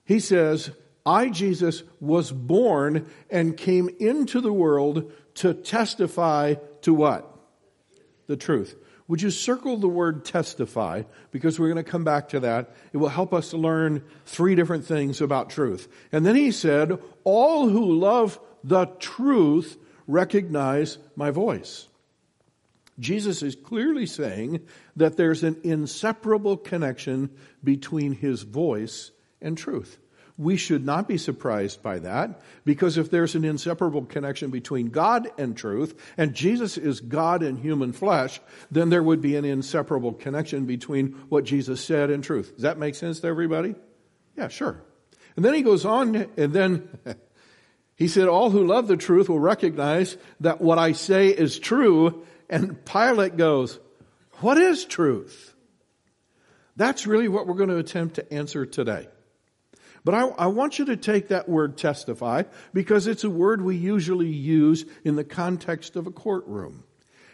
He 0.04 0.20
says, 0.20 0.70
I, 1.04 1.28
Jesus, 1.30 1.82
was 2.00 2.30
born 2.30 3.06
and 3.30 3.56
came 3.56 3.88
into 3.98 4.40
the 4.40 4.52
world 4.52 5.12
to 5.36 5.54
testify 5.54 6.54
to 6.82 6.94
what? 6.94 7.26
The 8.26 8.36
truth. 8.36 8.76
Would 9.08 9.22
you 9.22 9.30
circle 9.30 9.76
the 9.76 9.88
word 9.88 10.24
testify? 10.24 11.02
Because 11.32 11.58
we're 11.58 11.72
going 11.72 11.84
to 11.84 11.90
come 11.90 12.04
back 12.04 12.28
to 12.28 12.40
that. 12.40 12.76
It 12.92 12.98
will 12.98 13.08
help 13.08 13.34
us 13.34 13.52
learn 13.52 14.04
three 14.26 14.54
different 14.54 14.84
things 14.84 15.20
about 15.20 15.50
truth. 15.50 15.88
And 16.12 16.24
then 16.24 16.36
he 16.36 16.52
said, 16.52 17.00
all 17.24 17.68
who 17.68 17.98
love 17.98 18.38
the 18.64 18.86
truth 18.98 19.76
recognize 20.06 20.98
my 21.16 21.30
voice. 21.30 21.88
Jesus 22.98 23.42
is 23.42 23.56
clearly 23.56 24.06
saying 24.06 24.60
that 24.96 25.16
there's 25.16 25.42
an 25.42 25.58
inseparable 25.64 26.56
connection 26.56 27.30
between 27.64 28.12
his 28.12 28.42
voice 28.42 29.10
and 29.40 29.56
truth. 29.56 29.98
We 30.36 30.56
should 30.56 30.86
not 30.86 31.06
be 31.06 31.18
surprised 31.18 31.82
by 31.82 31.98
that 31.98 32.40
because 32.64 32.96
if 32.96 33.10
there's 33.10 33.34
an 33.34 33.44
inseparable 33.44 34.06
connection 34.06 34.50
between 34.50 34.88
God 34.88 35.28
and 35.36 35.56
truth, 35.56 35.94
and 36.16 36.34
Jesus 36.34 36.78
is 36.78 37.00
God 37.00 37.42
in 37.42 37.56
human 37.56 37.92
flesh, 37.92 38.40
then 38.70 38.88
there 38.88 39.02
would 39.02 39.20
be 39.20 39.36
an 39.36 39.44
inseparable 39.44 40.14
connection 40.14 40.64
between 40.64 41.12
what 41.28 41.44
Jesus 41.44 41.84
said 41.84 42.10
and 42.10 42.24
truth. 42.24 42.54
Does 42.54 42.62
that 42.62 42.78
make 42.78 42.94
sense 42.94 43.20
to 43.20 43.26
everybody? 43.26 43.74
Yeah, 44.36 44.48
sure. 44.48 44.82
And 45.36 45.44
then 45.44 45.54
he 45.54 45.62
goes 45.62 45.84
on, 45.84 46.16
and 46.36 46.52
then 46.52 46.88
He 48.00 48.08
said, 48.08 48.28
All 48.28 48.48
who 48.48 48.66
love 48.66 48.88
the 48.88 48.96
truth 48.96 49.28
will 49.28 49.38
recognize 49.38 50.16
that 50.40 50.62
what 50.62 50.78
I 50.78 50.92
say 50.92 51.28
is 51.28 51.58
true. 51.58 52.24
And 52.48 52.82
Pilate 52.84 53.36
goes, 53.36 53.78
What 54.40 54.56
is 54.56 54.86
truth? 54.86 55.54
That's 56.76 57.06
really 57.06 57.28
what 57.28 57.46
we're 57.46 57.54
going 57.54 57.68
to 57.68 57.76
attempt 57.76 58.14
to 58.14 58.32
answer 58.32 58.64
today. 58.64 59.06
But 60.02 60.14
I, 60.14 60.28
I, 60.28 60.46
want 60.46 60.78
you 60.78 60.86
to 60.86 60.96
take 60.96 61.28
that 61.28 61.46
word 61.46 61.76
testify 61.76 62.44
because 62.72 63.06
it's 63.06 63.24
a 63.24 63.28
word 63.28 63.60
we 63.60 63.76
usually 63.76 64.30
use 64.30 64.86
in 65.04 65.16
the 65.16 65.24
context 65.24 65.94
of 65.94 66.06
a 66.06 66.10
courtroom. 66.10 66.84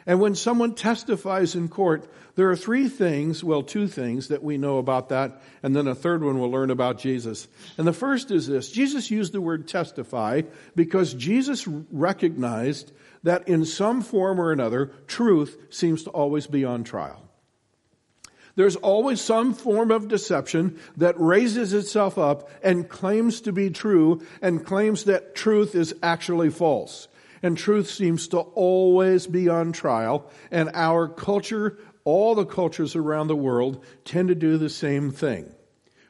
And 0.07 0.21
when 0.21 0.37
someone 0.37 0.75
testifies 0.75 1.57
in 1.57 1.69
court, 1.69 2.09
there 2.37 2.49
are 2.51 2.57
three 2.57 2.89
things, 2.89 3.43
well, 3.43 3.63
two 3.63 3.89
things 3.89 4.29
that 4.29 4.43
we 4.43 4.57
know 4.57 4.79
about 4.79 5.09
that, 5.09 5.43
and 5.63 5.75
then 5.75 5.89
a 5.89 5.95
third 5.97 6.23
one 6.23 6.39
we'll 6.39 6.51
learn 6.51 6.71
about 6.71 6.99
Jesus. 6.99 7.49
And 7.77 7.87
the 7.87 7.93
first 7.93 8.31
is 8.31 8.47
this. 8.47 8.71
Jesus 8.71 9.11
used 9.11 9.33
the 9.33 9.41
word 9.41 9.67
testify 9.67 10.43
because 10.77 11.13
Jesus 11.13 11.67
recognized 11.67 12.93
that 13.25 13.49
in 13.49 13.65
some 13.65 14.01
form 14.01 14.41
or 14.41 14.53
another, 14.53 14.93
truth 15.09 15.59
seems 15.71 16.05
to 16.05 16.11
always 16.11 16.47
be 16.47 16.65
on 16.65 16.85
trial. 16.85 17.21
There's 18.55 18.77
always 18.77 19.21
some 19.21 19.53
form 19.53 19.91
of 19.91 20.09
deception 20.09 20.79
that 20.97 21.21
raises 21.21 21.73
itself 21.73 22.17
up 22.17 22.49
and 22.63 22.89
claims 22.89 23.41
to 23.43 23.53
be 23.53 23.71
true 23.71 24.23
and 24.41 24.65
claims 24.65 25.05
that 25.05 25.35
truth 25.35 25.75
is 25.75 25.95
actually 26.03 26.51
false 26.51 27.09
and 27.43 27.57
truth 27.57 27.91
seems 27.91 28.29
to 28.29 28.39
always 28.39 29.27
be 29.27 29.49
on 29.49 29.73
trial. 29.73 30.31
And 30.51 30.71
our 30.75 31.09
culture, 31.09 31.79
all 32.05 32.35
the 32.35 32.47
cultures 32.47 32.97
around 32.97 33.29
the 33.29 33.37
world, 33.37 33.85
tend 34.05 34.29
to 34.29 34.35
do 34.35 34.59
the 34.59 34.71
same 34.71 35.11
thing, 35.11 35.53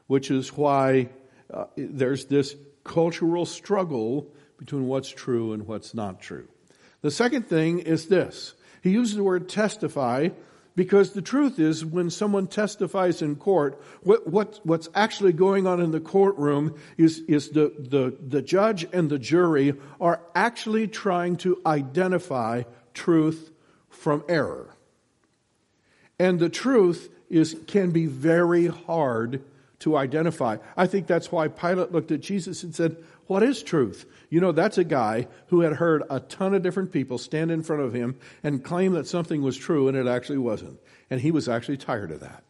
which 0.07 0.31
is 0.31 0.51
why 0.51 1.11
uh, 1.53 1.67
there's 1.77 2.27
this 2.27 2.55
cultural 2.85 3.47
struggle 3.47 4.33
between 4.59 4.87
what's 4.87 5.09
true 5.09 5.53
and 5.53 5.67
what's 5.67 5.95
not 5.95 6.21
true. 6.21 6.49
The 7.03 7.11
second 7.11 7.47
thing 7.49 7.81
is 7.81 8.07
this. 8.07 8.55
He 8.83 8.91
uses 8.91 9.17
the 9.17 9.25
word 9.25 9.49
testify 9.49 10.31
Because 10.77 11.13
the 11.13 11.23
truth 11.23 11.59
is, 11.59 11.87
when 11.87 12.11
someone 12.11 12.47
testifies 12.47 13.23
in 13.23 13.37
court, 13.37 13.83
what, 14.03 14.29
what, 14.29 14.61
what's 14.63 14.91
actually 14.95 15.33
going 15.33 15.67
on 15.67 15.81
in 15.81 15.91
the 15.91 16.01
courtroom 16.01 16.79
is, 16.99 17.21
is 17.21 17.49
the, 17.49 17.73
the, 17.79 18.15
the 18.21 18.43
judge 18.43 18.87
and 18.93 19.09
the 19.09 19.19
jury 19.19 19.75
are 19.99 20.21
actually 20.35 20.87
trying 20.87 21.37
to 21.37 21.61
identify 21.65 22.65
truth 22.93 23.51
from 23.89 24.23
error. 24.29 24.77
And 26.19 26.39
the 26.39 26.51
truth 26.51 27.09
is, 27.31 27.57
can 27.67 27.91
be 27.91 28.05
very 28.05 28.67
hard 28.67 29.43
to 29.79 29.97
identify. 29.97 30.59
I 30.77 30.87
think 30.87 31.07
that's 31.07 31.33
why 31.33 31.49
Pilate 31.49 31.93
looked 31.93 32.11
at 32.11 32.21
Jesus 32.21 32.63
and 32.63 32.75
said, 32.75 32.97
What 33.27 33.43
is 33.43 33.63
truth? 33.63 34.07
You 34.31 34.41
know, 34.41 34.53
that's 34.53 34.79
a 34.79 34.85
guy 34.85 35.29
who 35.49 35.61
had 35.61 35.75
heard 35.75 36.03
a 36.09 36.21
ton 36.21 36.55
of 36.55 36.63
different 36.63 36.93
people 36.93 37.19
stand 37.19 37.51
in 37.51 37.63
front 37.63 37.83
of 37.83 37.93
him 37.93 38.17
and 38.43 38.63
claim 38.63 38.93
that 38.93 39.07
something 39.07 39.43
was 39.43 39.57
true 39.57 39.89
and 39.89 39.97
it 39.97 40.07
actually 40.07 40.39
wasn't. 40.39 40.79
And 41.11 41.21
he 41.21 41.31
was 41.31 41.49
actually 41.49 41.77
tired 41.77 42.11
of 42.11 42.21
that. 42.21 42.45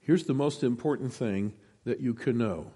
Here's 0.00 0.24
the 0.24 0.34
most 0.34 0.62
important 0.62 1.12
thing 1.12 1.52
that 1.84 2.00
you 2.00 2.14
can 2.14 2.38
know 2.38 2.70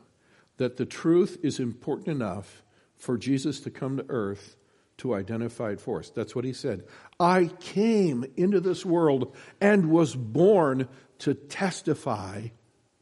that 0.57 0.77
the 0.77 0.87
truth 0.87 1.39
is 1.43 1.61
important 1.61 2.09
enough 2.09 2.63
for 2.97 3.17
Jesus 3.17 3.61
to 3.61 3.71
come 3.71 3.97
to 3.97 4.05
earth 4.09 4.57
to 4.99 5.15
identify 5.15 5.71
it 5.71 5.81
for 5.81 6.01
us. 6.01 6.11
That's 6.11 6.35
what 6.35 6.45
he 6.45 6.53
said. 6.53 6.85
I 7.19 7.47
came 7.61 8.27
into 8.37 8.61
this 8.61 8.85
world 8.85 9.35
and 9.61 9.91
was 9.91 10.15
born 10.15 10.89
to 11.21 11.35
testify 11.35 12.49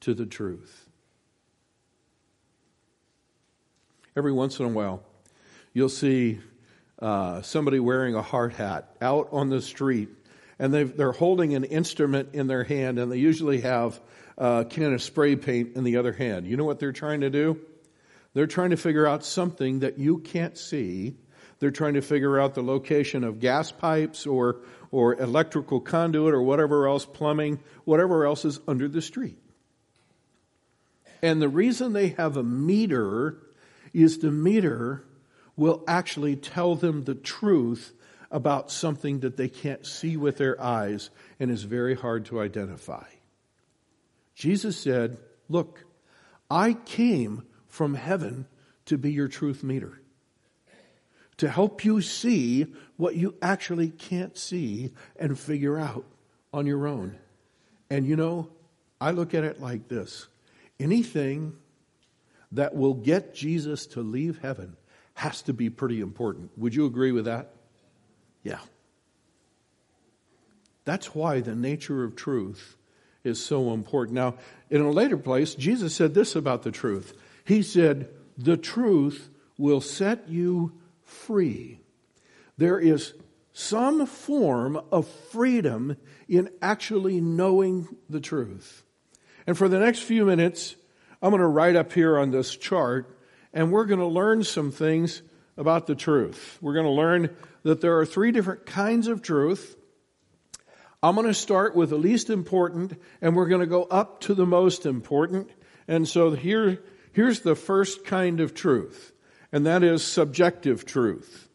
to 0.00 0.14
the 0.14 0.26
truth. 0.26 0.87
Every 4.18 4.32
once 4.32 4.58
in 4.58 4.66
a 4.66 4.68
while, 4.68 5.00
you'll 5.72 5.88
see 5.88 6.40
uh, 6.98 7.40
somebody 7.42 7.78
wearing 7.78 8.16
a 8.16 8.22
hard 8.22 8.52
hat 8.52 8.96
out 9.00 9.28
on 9.30 9.48
the 9.48 9.62
street, 9.62 10.08
and 10.58 10.74
they're 10.74 11.12
holding 11.12 11.54
an 11.54 11.62
instrument 11.62 12.30
in 12.32 12.48
their 12.48 12.64
hand, 12.64 12.98
and 12.98 13.12
they 13.12 13.18
usually 13.18 13.60
have 13.60 14.00
a 14.36 14.66
can 14.68 14.92
of 14.92 15.00
spray 15.00 15.36
paint 15.36 15.76
in 15.76 15.84
the 15.84 15.98
other 15.98 16.12
hand. 16.12 16.48
You 16.48 16.56
know 16.56 16.64
what 16.64 16.80
they're 16.80 16.90
trying 16.90 17.20
to 17.20 17.30
do? 17.30 17.60
They're 18.34 18.48
trying 18.48 18.70
to 18.70 18.76
figure 18.76 19.06
out 19.06 19.24
something 19.24 19.78
that 19.78 19.98
you 19.98 20.18
can't 20.18 20.58
see 20.58 21.16
they're 21.60 21.70
trying 21.70 21.94
to 21.94 22.02
figure 22.02 22.40
out 22.40 22.54
the 22.54 22.62
location 22.62 23.24
of 23.24 23.40
gas 23.40 23.72
pipes 23.72 24.26
or, 24.26 24.56
or 24.90 25.14
electrical 25.20 25.80
conduit 25.80 26.34
or 26.34 26.42
whatever 26.42 26.88
else, 26.88 27.04
plumbing, 27.04 27.60
whatever 27.84 28.26
else 28.26 28.44
is 28.44 28.60
under 28.68 28.88
the 28.88 29.02
street. 29.02 29.38
And 31.20 31.42
the 31.42 31.48
reason 31.48 31.92
they 31.92 32.08
have 32.10 32.36
a 32.36 32.44
meter 32.44 33.38
is 34.02 34.18
the 34.18 34.30
meter 34.30 35.04
will 35.56 35.82
actually 35.88 36.36
tell 36.36 36.74
them 36.74 37.04
the 37.04 37.14
truth 37.14 37.92
about 38.30 38.70
something 38.70 39.20
that 39.20 39.36
they 39.36 39.48
can't 39.48 39.86
see 39.86 40.16
with 40.16 40.36
their 40.36 40.60
eyes 40.60 41.10
and 41.40 41.50
is 41.50 41.62
very 41.62 41.94
hard 41.94 42.26
to 42.26 42.40
identify. 42.40 43.04
Jesus 44.34 44.76
said, 44.76 45.18
Look, 45.48 45.84
I 46.50 46.74
came 46.74 47.42
from 47.66 47.94
heaven 47.94 48.46
to 48.86 48.98
be 48.98 49.12
your 49.12 49.28
truth 49.28 49.62
meter 49.62 50.00
to 51.38 51.48
help 51.48 51.84
you 51.84 52.02
see 52.02 52.66
what 52.96 53.16
you 53.16 53.34
actually 53.40 53.88
can't 53.88 54.36
see 54.36 54.92
and 55.16 55.38
figure 55.38 55.78
out 55.78 56.04
on 56.52 56.66
your 56.66 56.86
own. 56.86 57.16
And 57.90 58.06
you 58.06 58.16
know, 58.16 58.50
I 59.00 59.12
look 59.12 59.34
at 59.34 59.44
it 59.44 59.60
like 59.60 59.88
this 59.88 60.28
anything 60.78 61.56
that 62.52 62.74
will 62.74 62.94
get 62.94 63.34
Jesus 63.34 63.86
to 63.88 64.00
leave 64.00 64.38
heaven 64.38 64.76
has 65.14 65.42
to 65.42 65.52
be 65.52 65.68
pretty 65.68 66.00
important. 66.00 66.50
Would 66.56 66.74
you 66.74 66.86
agree 66.86 67.10
with 67.10 67.24
that? 67.24 67.50
Yeah. 68.44 68.60
That's 70.84 71.14
why 71.14 71.40
the 71.40 71.56
nature 71.56 72.04
of 72.04 72.14
truth 72.14 72.76
is 73.24 73.44
so 73.44 73.72
important. 73.72 74.14
Now, 74.14 74.36
in 74.70 74.80
a 74.80 74.90
later 74.90 75.16
place, 75.16 75.54
Jesus 75.54 75.94
said 75.94 76.14
this 76.14 76.36
about 76.36 76.62
the 76.62 76.70
truth. 76.70 77.14
He 77.44 77.62
said, 77.62 78.08
The 78.36 78.56
truth 78.56 79.28
will 79.58 79.80
set 79.80 80.28
you 80.28 80.72
free. 81.02 81.80
There 82.56 82.78
is 82.78 83.12
some 83.52 84.06
form 84.06 84.80
of 84.92 85.08
freedom 85.32 85.96
in 86.28 86.48
actually 86.62 87.20
knowing 87.20 87.88
the 88.08 88.20
truth. 88.20 88.84
And 89.48 89.58
for 89.58 89.68
the 89.68 89.80
next 89.80 90.00
few 90.00 90.24
minutes, 90.24 90.76
I'm 91.22 91.30
going 91.30 91.40
to 91.40 91.46
write 91.46 91.76
up 91.76 91.92
here 91.92 92.18
on 92.18 92.30
this 92.30 92.56
chart, 92.56 93.18
and 93.52 93.72
we're 93.72 93.86
going 93.86 94.00
to 94.00 94.06
learn 94.06 94.44
some 94.44 94.70
things 94.70 95.22
about 95.56 95.86
the 95.86 95.94
truth. 95.94 96.58
We're 96.60 96.74
going 96.74 96.86
to 96.86 96.92
learn 96.92 97.36
that 97.64 97.80
there 97.80 97.98
are 97.98 98.06
three 98.06 98.30
different 98.30 98.66
kinds 98.66 99.08
of 99.08 99.22
truth. 99.22 99.76
I'm 101.02 101.14
going 101.14 101.26
to 101.26 101.34
start 101.34 101.74
with 101.74 101.90
the 101.90 101.96
least 101.96 102.30
important, 102.30 103.00
and 103.20 103.34
we're 103.34 103.48
going 103.48 103.60
to 103.60 103.66
go 103.66 103.84
up 103.84 104.20
to 104.22 104.34
the 104.34 104.46
most 104.46 104.86
important. 104.86 105.50
And 105.86 106.06
so 106.06 106.32
here, 106.32 106.82
here's 107.12 107.40
the 107.40 107.54
first 107.54 108.04
kind 108.04 108.40
of 108.40 108.54
truth 108.54 109.12
and 109.52 109.66
that 109.66 109.82
is 109.82 110.02
subjective 110.02 110.84
truth. 110.84 111.47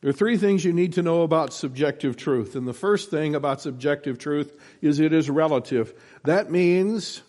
There 0.00 0.10
are 0.10 0.14
three 0.14 0.36
things 0.36 0.64
you 0.64 0.72
need 0.72 0.92
to 0.92 1.02
know 1.02 1.22
about 1.22 1.52
subjective 1.52 2.16
truth. 2.16 2.54
And 2.54 2.68
the 2.68 2.72
first 2.72 3.10
thing 3.10 3.34
about 3.34 3.60
subjective 3.60 4.18
truth 4.18 4.54
is 4.80 5.00
it 5.00 5.12
is 5.12 5.28
relative. 5.28 5.92
That 6.22 6.52
means 6.52 7.22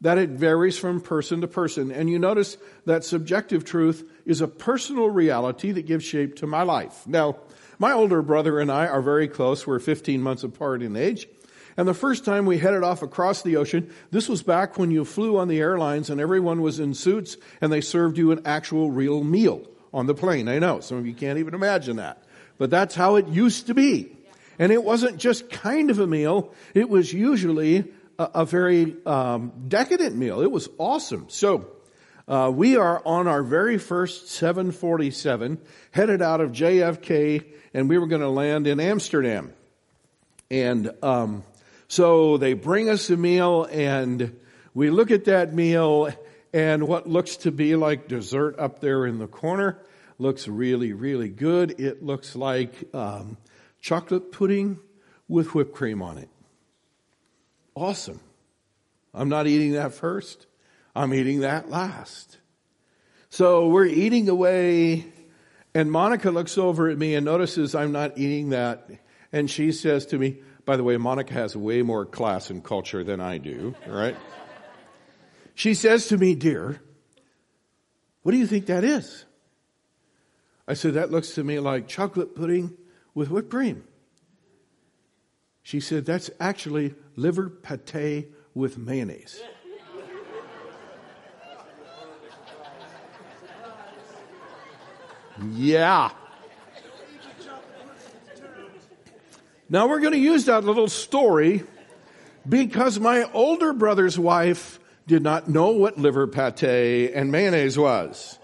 that 0.00 0.16
it 0.16 0.30
varies 0.30 0.78
from 0.78 1.02
person 1.02 1.42
to 1.42 1.48
person. 1.48 1.92
And 1.92 2.08
you 2.08 2.18
notice 2.18 2.56
that 2.86 3.04
subjective 3.04 3.66
truth 3.66 4.10
is 4.24 4.40
a 4.40 4.48
personal 4.48 5.10
reality 5.10 5.72
that 5.72 5.84
gives 5.84 6.04
shape 6.04 6.36
to 6.36 6.46
my 6.46 6.62
life. 6.62 7.06
Now, 7.06 7.36
my 7.78 7.92
older 7.92 8.22
brother 8.22 8.60
and 8.60 8.72
I 8.72 8.86
are 8.86 9.02
very 9.02 9.28
close. 9.28 9.66
We're 9.66 9.78
15 9.78 10.22
months 10.22 10.42
apart 10.42 10.82
in 10.82 10.96
age. 10.96 11.28
And 11.76 11.86
the 11.86 11.92
first 11.92 12.24
time 12.24 12.46
we 12.46 12.56
headed 12.56 12.82
off 12.82 13.02
across 13.02 13.42
the 13.42 13.56
ocean, 13.56 13.92
this 14.10 14.26
was 14.26 14.42
back 14.42 14.78
when 14.78 14.90
you 14.90 15.04
flew 15.04 15.36
on 15.36 15.48
the 15.48 15.60
airlines 15.60 16.08
and 16.08 16.18
everyone 16.18 16.62
was 16.62 16.80
in 16.80 16.94
suits 16.94 17.36
and 17.60 17.70
they 17.70 17.82
served 17.82 18.16
you 18.16 18.32
an 18.32 18.40
actual 18.46 18.90
real 18.90 19.22
meal 19.22 19.66
on 19.92 20.06
the 20.06 20.14
plane. 20.14 20.48
I 20.48 20.58
know, 20.58 20.80
some 20.80 20.98
of 20.98 21.06
you 21.06 21.14
can't 21.14 21.38
even 21.38 21.54
imagine 21.54 21.96
that. 21.96 22.22
But 22.58 22.70
that's 22.70 22.94
how 22.94 23.16
it 23.16 23.28
used 23.28 23.68
to 23.68 23.74
be. 23.74 24.16
And 24.58 24.70
it 24.72 24.84
wasn't 24.84 25.16
just 25.16 25.48
kind 25.50 25.90
of 25.90 25.98
a 25.98 26.06
meal, 26.06 26.52
it 26.74 26.88
was 26.88 27.12
usually 27.12 27.84
a, 28.18 28.30
a 28.34 28.44
very 28.44 28.96
um, 29.06 29.52
decadent 29.68 30.16
meal. 30.16 30.42
It 30.42 30.50
was 30.50 30.68
awesome. 30.78 31.26
So, 31.28 31.70
uh, 32.28 32.50
we 32.54 32.76
are 32.76 33.02
on 33.04 33.26
our 33.26 33.42
very 33.42 33.78
first 33.78 34.28
747, 34.28 35.58
headed 35.90 36.22
out 36.22 36.40
of 36.40 36.52
JFK 36.52 37.44
and 37.74 37.88
we 37.88 37.98
were 37.98 38.06
going 38.06 38.22
to 38.22 38.28
land 38.28 38.66
in 38.66 38.80
Amsterdam. 38.80 39.52
And 40.50 40.92
um, 41.02 41.44
so 41.88 42.36
they 42.36 42.54
bring 42.54 42.88
us 42.88 43.10
a 43.10 43.16
meal, 43.16 43.64
and 43.64 44.38
we 44.74 44.90
look 44.90 45.10
at 45.10 45.26
that 45.26 45.54
meal, 45.54 46.10
and 46.52 46.86
what 46.88 47.08
looks 47.08 47.36
to 47.38 47.50
be 47.50 47.76
like 47.76 48.08
dessert 48.08 48.58
up 48.58 48.80
there 48.80 49.06
in 49.06 49.18
the 49.18 49.26
corner 49.26 49.78
looks 50.18 50.48
really, 50.48 50.92
really 50.92 51.28
good. 51.28 51.80
It 51.80 52.02
looks 52.02 52.34
like 52.36 52.94
um, 52.94 53.38
chocolate 53.80 54.32
pudding 54.32 54.78
with 55.28 55.54
whipped 55.54 55.74
cream 55.74 56.02
on 56.02 56.18
it. 56.18 56.28
Awesome. 57.74 58.20
I'm 59.14 59.28
not 59.28 59.46
eating 59.46 59.72
that 59.72 59.94
first. 59.94 60.46
I'm 60.94 61.14
eating 61.14 61.40
that 61.40 61.70
last. 61.70 62.38
So 63.30 63.68
we're 63.68 63.86
eating 63.86 64.28
away 64.28 65.06
and 65.74 65.90
Monica 65.90 66.30
looks 66.30 66.58
over 66.58 66.88
at 66.88 66.98
me 66.98 67.14
and 67.14 67.24
notices 67.24 67.74
I'm 67.74 67.92
not 67.92 68.18
eating 68.18 68.50
that. 68.50 68.90
And 69.32 69.48
she 69.48 69.70
says 69.70 70.06
to 70.06 70.18
me, 70.18 70.40
by 70.64 70.76
the 70.76 70.82
way, 70.82 70.96
Monica 70.96 71.32
has 71.34 71.56
way 71.56 71.82
more 71.82 72.04
class 72.04 72.50
and 72.50 72.62
culture 72.62 73.04
than 73.04 73.20
I 73.20 73.38
do, 73.38 73.74
right? 73.86 74.16
She 75.60 75.74
says 75.74 76.06
to 76.06 76.16
me, 76.16 76.34
dear, 76.34 76.80
what 78.22 78.32
do 78.32 78.38
you 78.38 78.46
think 78.46 78.64
that 78.64 78.82
is? 78.82 79.26
I 80.66 80.72
said, 80.72 80.94
that 80.94 81.10
looks 81.10 81.34
to 81.34 81.44
me 81.44 81.58
like 81.58 81.86
chocolate 81.86 82.34
pudding 82.34 82.78
with 83.14 83.28
whipped 83.28 83.50
cream. 83.50 83.84
She 85.62 85.78
said, 85.80 86.06
that's 86.06 86.30
actually 86.40 86.94
liver 87.14 87.50
pate 87.50 88.32
with 88.54 88.78
mayonnaise. 88.78 89.38
Yeah. 95.52 96.10
Now 99.68 99.88
we're 99.88 100.00
going 100.00 100.14
to 100.14 100.18
use 100.18 100.46
that 100.46 100.64
little 100.64 100.88
story 100.88 101.64
because 102.48 102.98
my 102.98 103.24
older 103.34 103.74
brother's 103.74 104.18
wife 104.18 104.79
did 105.10 105.24
not 105.24 105.48
know 105.48 105.70
what 105.70 105.98
liver 105.98 106.28
pate 106.28 107.10
and 107.12 107.32
mayonnaise 107.32 107.76
was. 107.76 108.38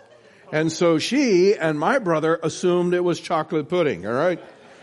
And 0.50 0.72
so 0.72 0.98
she 0.98 1.54
and 1.54 1.78
my 1.78 2.00
brother 2.00 2.40
assumed 2.42 2.92
it 2.92 3.04
was 3.04 3.20
chocolate 3.20 3.68
pudding, 3.68 4.04
all 4.04 4.12
right? 4.12 4.40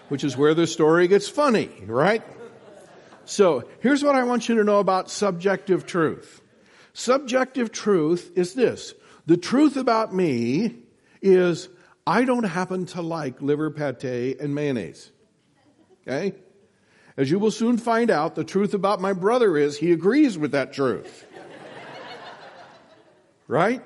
Which 0.08 0.24
is 0.24 0.38
where 0.38 0.54
the 0.54 0.65
story 0.65 1.10
gets 1.10 1.28
funny, 1.28 1.69
right? 1.86 2.24
So 3.26 3.67
here's 3.82 4.02
what 4.02 4.15
I 4.15 4.24
want 4.24 4.48
you 4.48 4.56
to 4.56 4.63
know 4.63 4.80
about 4.80 5.12
subjective 5.12 5.86
truth. 5.86 6.41
Subjective 6.93 7.69
truth 7.74 8.32
is 8.36 8.54
this. 8.54 8.93
The 9.26 9.38
truth 9.38 9.76
about 9.76 10.13
me 10.13 10.78
is 11.22 11.67
I 12.08 12.24
don't 12.24 12.43
happen 12.43 12.86
to 12.88 13.02
like 13.02 13.41
liver 13.41 13.72
pate 13.72 14.39
and 14.39 14.56
mayonnaise. 14.56 15.12
Okay? 16.08 16.34
As 17.17 17.30
you 17.30 17.39
will 17.39 17.52
soon 17.52 17.78
find 17.78 18.10
out, 18.10 18.36
the 18.36 18.46
truth 18.46 18.74
about 18.74 19.02
my 19.02 19.12
brother 19.12 19.58
is 19.58 19.78
he 19.78 19.91
agrees 19.91 20.38
with 20.38 20.52
that 20.52 20.72
truth. 20.72 21.26
Right? 23.48 23.82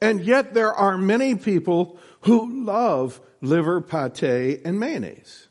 And 0.00 0.24
yet 0.24 0.54
there 0.54 0.72
are 0.72 0.98
many 0.98 1.36
people 1.36 1.98
who 2.22 2.64
love 2.64 3.20
liver 3.40 3.80
pate 3.80 4.62
and 4.64 4.78
mayonnaise. 4.78 5.48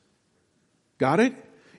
Got 0.97 1.19
it? 1.19 1.33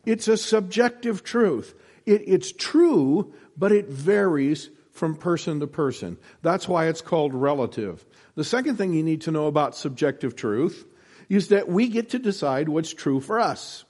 It's 0.05 0.29
a 0.29 0.37
subjective 0.37 1.23
truth. 1.23 1.75
It, 2.07 2.23
it's 2.27 2.53
true, 2.53 3.35
but 3.57 3.73
it 3.73 3.89
varies 3.89 4.71
from 4.91 5.17
person 5.17 5.61
to 5.61 5.67
person. 5.67 6.19
That's 6.43 6.69
why 6.69 6.87
it's 6.87 7.01
called 7.01 7.35
relative. 7.35 8.05
The 8.35 8.45
second 8.45 8.77
thing 8.77 8.93
you 8.93 9.03
need 9.03 9.23
to 9.23 9.31
know 9.31 9.47
about 9.47 9.77
subjective 9.77 10.37
truth 10.37 10.85
is 11.29 11.49
that 11.49 11.69
we 11.69 11.89
get 11.89 12.11
to 12.11 12.19
decide 12.19 12.69
what's 12.69 12.93
true 12.93 13.21
for 13.21 13.41
us. 13.41 13.85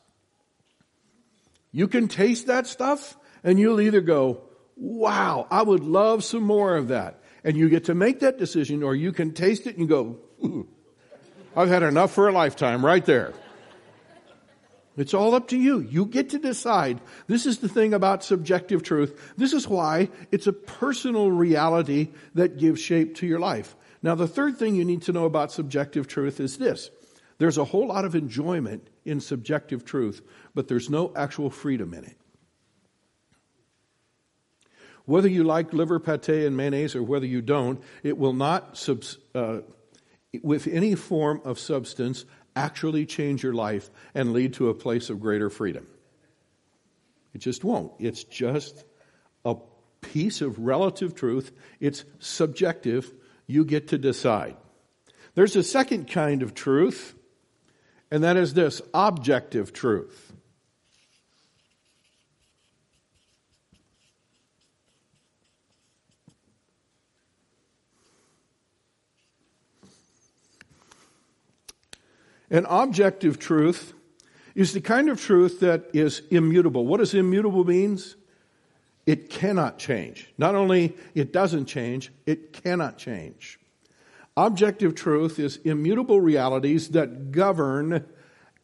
You 1.73 1.89
can 1.89 2.09
taste 2.09 2.49
that 2.49 2.67
stuff 2.67 3.17
and 3.43 3.59
you'll 3.59 3.81
either 3.81 4.01
go, 4.01 4.43
wow, 4.77 5.47
I 5.51 5.63
would 5.63 5.83
love 5.83 6.23
some 6.23 6.43
more 6.43 6.77
of 6.77 6.89
that. 6.89 7.22
And 7.45 7.57
you 7.57 7.69
get 7.69 7.85
to 7.85 7.95
make 7.95 8.21
that 8.21 8.39
decision 8.39 8.83
or 8.83 8.95
you 8.95 9.13
can 9.13 9.33
taste 9.33 9.67
it 9.67 9.77
and 9.77 9.89
go, 9.89 10.19
I've 11.57 11.69
had 11.69 11.83
enough 11.83 12.13
for 12.13 12.29
a 12.29 12.33
lifetime 12.33 12.85
right 12.85 13.05
there. 13.05 13.33
It's 14.97 15.15
all 15.15 15.35
up 15.35 15.49
to 15.49 15.57
you. 15.57 15.81
You 15.81 16.05
get 16.05 16.31
to 16.31 16.39
decide. 16.39 17.01
This 17.27 17.47
is 17.47 17.59
the 17.59 17.69
thing 17.69 17.95
about 17.95 18.23
subjective 18.23 18.83
truth. 18.83 19.33
This 19.37 19.55
is 19.55 19.67
why 19.67 20.11
it's 20.31 20.47
a 20.47 20.53
personal 20.53 21.31
reality 21.31 22.11
that 22.35 22.59
gives 22.59 22.81
shape 22.81 23.17
to 23.17 23.27
your 23.27 23.39
life. 23.39 23.75
Now, 24.03 24.15
the 24.15 24.29
third 24.29 24.59
thing 24.59 24.75
you 24.75 24.85
need 24.85 25.03
to 25.03 25.13
know 25.13 25.25
about 25.25 25.53
subjective 25.53 26.09
truth 26.09 26.41
is 26.41 26.59
this. 26.59 26.91
There's 27.39 27.59
a 27.59 27.65
whole 27.65 27.89
lot 27.89 28.05
of 28.05 28.15
enjoyment 28.15 28.87
in 29.05 29.21
subjective 29.21 29.85
truth, 29.85 30.21
but 30.55 30.69
there's 30.69 30.91
no 30.91 31.13
actual 31.17 31.51
freedom 31.51 31.95
in 31.95 32.05
it. 32.05 32.17
Whether 35.05 35.29
you 35.29 35.45
like 35.45 35.73
liver 35.73 35.99
pate 35.99 36.29
and 36.29 36.57
mayonnaise 36.57 36.95
or 36.95 37.03
whether 37.03 37.27
you 37.27 37.43
don't, 37.43 37.83
it 38.03 38.17
will 38.17 38.33
not, 38.33 38.77
subs, 38.77 39.19
uh, 39.35 39.61
with 40.43 40.67
any 40.67 40.95
form 40.95 41.41
of 41.45 41.59
substance, 41.59 42.25
actually 42.55 43.07
change 43.07 43.43
your 43.43 43.55
life 43.55 43.91
and 44.15 44.33
lead 44.33 44.55
to 44.55 44.69
a 44.69 44.75
place 44.75 45.11
of 45.11 45.21
greater 45.21 45.51
freedom. 45.51 45.87
It 47.35 47.39
just 47.39 47.65
won't. 47.65 47.93
It's 47.99 48.25
just 48.25 48.85
a 49.45 49.57
piece 50.01 50.41
of 50.41 50.59
relative 50.59 51.15
truth. 51.15 51.53
It's 51.81 52.05
subjective. 52.19 53.13
You 53.47 53.65
get 53.65 53.89
to 53.89 53.99
decide. 53.99 54.57
There's 55.35 55.57
a 55.57 55.63
second 55.63 56.09
kind 56.09 56.43
of 56.43 56.55
truth, 56.55 57.15
and 58.11 58.23
that 58.25 58.37
is 58.37 58.55
this 58.55 58.83
objective 58.93 59.73
truth. 59.73 60.32
An 72.53 72.67
objective 72.69 73.39
truth 73.39 73.95
is 74.55 74.75
the 74.75 74.81
kind 74.83 75.09
of 75.09 75.19
truth 75.19 75.61
that 75.61 75.87
is 75.95 76.21
immutable. 76.31 76.87
What 76.87 76.99
does 76.99 77.15
immutable 77.15 77.65
means? 77.65 78.15
It 79.07 79.31
cannot 79.31 79.79
change. 79.79 80.33
Not 80.37 80.55
only 80.55 80.95
it 81.15 81.33
doesn't 81.33 81.65
change, 81.65 82.13
it 82.27 82.53
cannot 82.53 82.99
change. 82.99 83.59
Objective 84.37 84.95
truth 84.95 85.39
is 85.39 85.57
immutable 85.65 86.21
realities 86.21 86.91
that 86.91 87.33
govern 87.33 88.05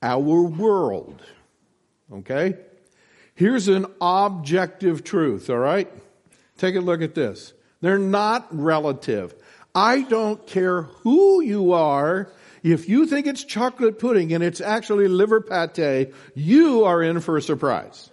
our 0.03 0.19
world. 0.21 1.23
Okay? 2.13 2.57
Here's 3.35 3.69
an 3.69 3.87
objective 4.03 5.03
truth, 5.03 5.49
all 5.49 5.59
right? 5.59 5.91
Take 6.59 6.77
a 6.77 6.81
look 6.81 7.01
at 7.01 7.15
this. 7.15 7.55
They're 7.81 7.99
not 7.99 8.47
relative. 8.51 9.35
I 9.75 10.03
don't 10.03 10.47
care 10.47 10.83
who 10.83 11.41
you 11.41 11.73
are 11.73 12.31
if 12.63 12.89
you 12.89 13.07
think 13.07 13.27
it's 13.27 13.45
chocolate 13.45 13.99
pudding 13.99 14.33
and 14.33 14.43
it's 14.43 14.61
actually 14.61 15.09
liver 15.09 15.41
pate, 15.41 16.13
you 16.35 16.85
are 16.85 17.03
in 17.03 17.21
for 17.21 17.37
a 17.37 17.43
surprise. 17.43 18.11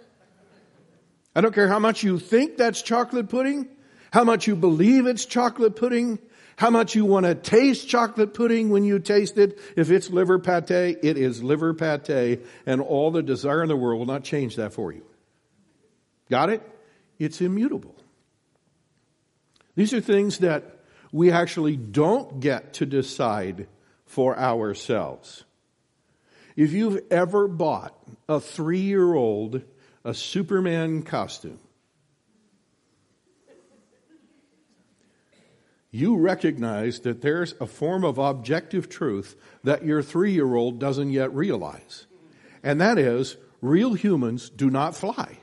I 1.34 1.40
don't 1.40 1.54
care 1.54 1.68
how 1.68 1.78
much 1.78 2.02
you 2.02 2.18
think 2.18 2.56
that's 2.56 2.80
chocolate 2.80 3.28
pudding, 3.28 3.68
how 4.12 4.24
much 4.24 4.46
you 4.46 4.56
believe 4.56 5.06
it's 5.06 5.26
chocolate 5.26 5.76
pudding, 5.76 6.18
how 6.56 6.70
much 6.70 6.94
you 6.94 7.04
want 7.04 7.26
to 7.26 7.34
taste 7.34 7.88
chocolate 7.88 8.32
pudding 8.32 8.70
when 8.70 8.84
you 8.84 8.98
taste 8.98 9.36
it. 9.36 9.58
If 9.76 9.90
it's 9.90 10.08
liver 10.08 10.38
pate, 10.38 10.98
it 11.02 11.18
is 11.18 11.42
liver 11.42 11.74
pate, 11.74 12.40
and 12.64 12.80
all 12.80 13.10
the 13.10 13.22
desire 13.22 13.62
in 13.62 13.68
the 13.68 13.76
world 13.76 13.98
will 13.98 14.06
not 14.06 14.24
change 14.24 14.56
that 14.56 14.72
for 14.72 14.92
you. 14.92 15.04
Got 16.30 16.48
it? 16.50 16.62
It's 17.18 17.40
immutable. 17.40 17.94
These 19.74 19.92
are 19.92 20.00
things 20.00 20.38
that 20.38 20.80
we 21.12 21.30
actually 21.30 21.76
don't 21.76 22.40
get 22.40 22.74
to 22.74 22.86
decide 22.86 23.68
for 24.06 24.38
ourselves. 24.38 25.44
If 26.56 26.72
you've 26.72 27.02
ever 27.10 27.48
bought 27.48 27.94
a 28.28 28.40
three 28.40 28.80
year 28.80 29.14
old 29.14 29.62
a 30.04 30.14
Superman 30.14 31.02
costume, 31.02 31.58
you 35.90 36.16
recognize 36.16 37.00
that 37.00 37.22
there's 37.22 37.54
a 37.60 37.66
form 37.66 38.04
of 38.04 38.18
objective 38.18 38.88
truth 38.88 39.36
that 39.64 39.84
your 39.84 40.02
three 40.02 40.32
year 40.32 40.54
old 40.54 40.78
doesn't 40.78 41.10
yet 41.10 41.34
realize. 41.34 42.06
And 42.62 42.80
that 42.80 42.98
is, 42.98 43.36
real 43.60 43.94
humans 43.94 44.50
do 44.50 44.70
not 44.70 44.96
fly. 44.96 45.38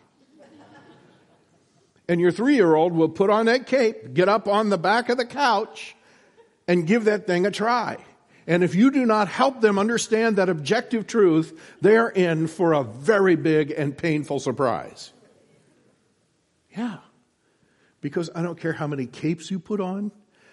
And 2.07 2.19
your 2.19 2.31
three 2.31 2.55
year 2.55 2.75
old 2.75 2.93
will 2.93 3.09
put 3.09 3.29
on 3.29 3.45
that 3.45 3.67
cape, 3.67 4.13
get 4.13 4.29
up 4.29 4.47
on 4.47 4.69
the 4.69 4.77
back 4.77 5.09
of 5.09 5.17
the 5.17 5.25
couch, 5.25 5.95
and 6.67 6.85
give 6.85 7.05
that 7.05 7.27
thing 7.27 7.45
a 7.45 7.51
try. 7.51 7.97
And 8.45 8.63
if 8.63 8.75
you 8.75 8.91
do 8.91 9.05
not 9.05 9.27
help 9.27 9.61
them 9.61 9.79
understand 9.79 10.35
that 10.35 10.49
objective 10.49 11.07
truth, 11.07 11.57
they're 11.81 12.09
in 12.09 12.47
for 12.47 12.73
a 12.73 12.83
very 12.83 13.35
big 13.35 13.71
and 13.71 13.97
painful 13.97 14.39
surprise. 14.39 15.13
Yeah. 16.75 16.97
Because 18.01 18.29
I 18.35 18.41
don't 18.41 18.59
care 18.59 18.73
how 18.73 18.87
many 18.87 19.05
capes 19.05 19.49
you 19.49 19.59
put 19.59 19.79
on, 19.79 20.11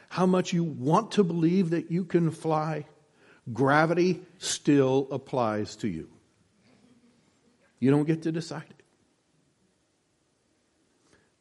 how 0.09 0.26
much 0.26 0.53
you 0.53 0.62
want 0.62 1.12
to 1.12 1.24
believe 1.24 1.70
that 1.70 1.90
you 1.90 2.05
can 2.05 2.31
fly, 2.31 2.87
gravity 3.53 4.22
still 4.38 5.09
applies 5.11 5.76
to 5.76 5.88
you. 5.88 6.09
You 7.81 7.90
don't 7.90 8.07
get 8.07 8.22
to 8.22 8.33
decide 8.33 8.66
it. 8.68 8.85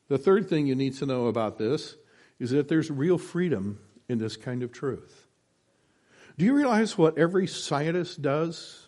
The 0.07 0.17
third 0.17 0.49
thing 0.49 0.65
you 0.65 0.75
need 0.75 0.95
to 0.95 1.05
know 1.05 1.27
about 1.27 1.59
this 1.59 1.95
is 2.39 2.49
that 2.51 2.67
there's 2.67 2.89
real 2.89 3.19
freedom 3.19 3.79
in 4.07 4.17
this 4.17 4.35
kind 4.37 4.63
of 4.63 4.71
truth. 4.71 5.27
Do 6.39 6.45
you 6.45 6.53
realize 6.53 6.97
what 6.97 7.17
every 7.17 7.47
scientist 7.47 8.21
does? 8.21 8.87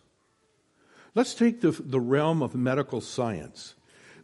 Let's 1.14 1.34
take 1.34 1.60
the, 1.60 1.72
the 1.72 2.00
realm 2.00 2.42
of 2.42 2.56
medical 2.56 3.02
science. 3.02 3.76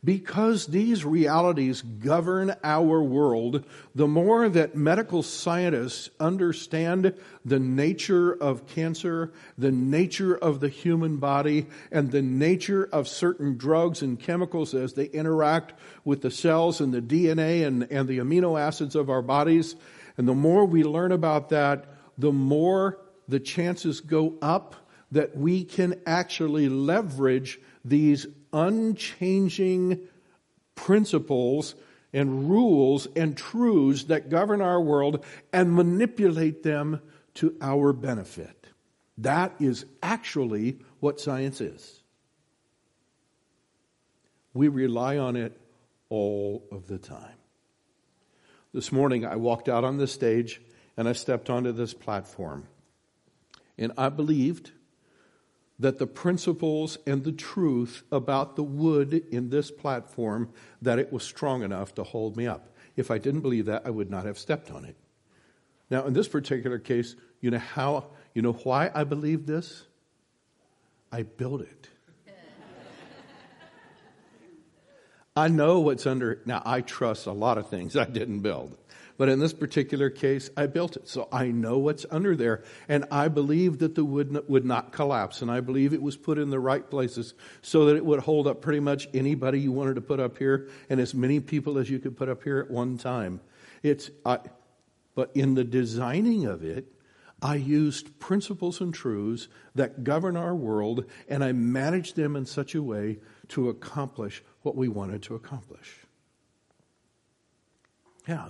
Because 0.02 0.68
these 0.68 1.04
realities 1.04 1.82
govern 1.82 2.56
our 2.64 3.04
world, 3.04 3.66
the 3.94 4.08
more 4.08 4.48
that 4.48 4.78
medical 4.78 5.24
scientists 5.24 6.10
understand 6.22 7.16
the 7.44 7.60
nature 7.60 8.32
of 8.32 8.66
cancer, 8.66 9.34
the 9.58 9.74
nature 9.74 10.34
of 10.34 10.62
the 10.62 10.70
human 10.70 11.18
body, 11.18 11.66
and 11.92 12.10
the 12.10 12.22
nature 12.22 12.88
of 12.94 13.10
certain 13.10 13.58
drugs 13.58 14.02
and 14.02 14.18
chemicals 14.18 14.74
as 14.74 14.94
they 14.94 15.08
interact 15.08 15.74
with 16.06 16.22
the 16.22 16.32
cells 16.32 16.80
and 16.80 16.94
the 16.94 17.02
DNA 17.02 17.68
and, 17.68 17.92
and 17.92 18.08
the 18.08 18.20
amino 18.20 18.58
acids 18.58 18.96
of 18.96 19.10
our 19.10 19.22
bodies, 19.22 19.76
and 20.16 20.30
the 20.30 20.34
more 20.34 20.64
we 20.64 20.86
learn 20.86 21.12
about 21.12 21.50
that, 21.50 21.88
the 22.18 22.32
more 22.32 23.00
the 23.28 23.40
chances 23.40 24.02
go 24.02 24.36
up 24.42 24.76
that 25.12 25.36
we 25.36 25.64
can 25.64 26.00
actually 26.06 26.70
leverage 26.70 27.60
these 27.84 28.28
unchanging 28.52 30.00
principles 30.76 31.76
and 32.14 32.50
rules 32.50 33.08
and 33.16 33.38
truths 33.38 34.06
that 34.06 34.30
govern 34.30 34.62
our 34.62 34.82
world 34.82 35.26
and 35.52 35.74
manipulate 35.74 36.64
them 36.64 37.02
to 37.34 37.56
our 37.62 37.94
benefit. 37.94 38.68
That 39.18 39.54
is 39.60 39.86
actually 40.02 40.80
what 41.00 41.20
science 41.20 41.62
is. 41.62 42.02
We 44.54 44.68
rely 44.68 45.18
on 45.18 45.36
it 45.36 45.60
all 46.10 46.64
of 46.72 46.88
the 46.88 46.98
time. 46.98 47.36
This 48.74 48.92
morning 48.92 49.26
I 49.26 49.36
walked 49.36 49.70
out 49.70 49.84
on 49.84 49.98
the 49.98 50.08
stage 50.08 50.62
and 50.96 51.08
I 51.08 51.14
stepped 51.14 51.50
onto 51.50 51.72
this 51.72 51.94
platform. 51.94 52.68
And 53.78 53.92
I 53.98 54.10
believed 54.10 54.72
that 55.80 56.00
the 56.00 56.08
principles 56.08 56.98
and 57.06 57.24
the 57.24 57.32
truth 57.32 58.04
about 58.12 58.56
the 58.56 58.64
wood 58.64 59.14
in 59.32 59.50
this 59.50 59.70
platform 59.70 60.50
that 60.82 60.98
it 60.98 61.14
was 61.14 61.24
strong 61.24 61.62
enough 61.62 61.94
to 61.96 62.04
hold 62.04 62.36
me 62.36 62.48
up. 62.48 62.76
If 62.96 63.12
I 63.12 63.20
didn't 63.20 63.42
believe 63.42 63.66
that, 63.68 63.84
I 63.86 63.92
would 63.92 64.10
not 64.10 64.26
have 64.26 64.40
stepped 64.40 64.72
on 64.72 64.86
it. 64.86 64.96
Now, 65.90 66.06
in 66.06 66.14
this 66.14 66.28
particular 66.28 66.80
case, 66.80 67.16
you 67.42 67.52
know 67.52 67.60
how, 67.60 68.08
you 68.34 68.42
know 68.42 68.54
why 68.54 68.92
I 68.94 69.04
believe 69.04 69.46
this? 69.46 69.84
I 71.12 71.24
built 71.24 71.62
it. 71.62 71.90
I 75.36 75.48
know 75.48 75.80
what's 75.80 76.08
under. 76.08 76.42
Now, 76.46 76.64
I 76.66 76.82
trust 76.82 77.28
a 77.28 77.32
lot 77.32 77.58
of 77.58 77.70
things 77.70 77.96
I 77.96 78.06
didn't 78.06 78.40
build. 78.40 78.76
But 79.18 79.30
in 79.30 79.40
this 79.40 79.54
particular 79.54 80.12
case, 80.12 80.50
I 80.56 80.68
built 80.68 80.96
it. 80.96 81.08
So 81.08 81.28
I 81.32 81.48
know 81.48 81.80
what's 81.80 82.06
under 82.12 82.36
there. 82.36 82.64
And 82.88 83.06
I 83.10 83.30
believe 83.30 83.80
that 83.80 83.96
the 83.96 84.06
wood 84.06 84.44
would 84.48 84.66
not 84.66 84.92
collapse. 84.92 85.42
And 85.42 85.50
I 85.50 85.60
believe 85.60 85.94
it 85.94 86.02
was 86.02 86.16
put 86.16 86.38
in 86.38 86.52
the 86.52 86.60
right 86.60 86.88
places 86.88 87.34
so 87.64 87.86
that 87.86 87.96
it 87.96 88.06
would 88.06 88.20
hold 88.20 88.48
up 88.48 88.62
pretty 88.62 88.80
much 88.80 89.08
anybody 89.14 89.60
you 89.60 89.72
wanted 89.72 89.96
to 89.96 90.02
put 90.02 90.20
up 90.20 90.38
here 90.38 90.70
and 90.90 91.00
as 91.00 91.16
many 91.16 91.40
people 91.40 91.80
as 91.80 91.90
you 91.90 91.98
could 91.98 92.16
put 92.16 92.30
up 92.30 92.44
here 92.44 92.60
at 92.60 92.70
one 92.70 93.00
time. 93.00 93.42
It's, 93.82 94.12
I, 94.24 94.40
but 95.16 95.32
in 95.34 95.56
the 95.56 95.64
designing 95.64 96.46
of 96.46 96.64
it, 96.64 96.86
I 97.42 97.56
used 97.56 98.20
principles 98.20 98.82
and 98.82 98.94
truths 98.94 99.48
that 99.76 100.04
govern 100.04 100.36
our 100.38 100.56
world 100.56 101.06
and 101.28 101.44
I 101.44 101.52
managed 101.54 102.16
them 102.16 102.36
in 102.36 102.46
such 102.46 102.76
a 102.76 102.84
way 102.84 103.20
to 103.50 103.70
accomplish 103.70 104.44
what 104.62 104.76
we 104.76 104.88
wanted 104.88 105.24
to 105.24 105.36
accomplish. 105.36 106.06
Yeah. 108.28 108.50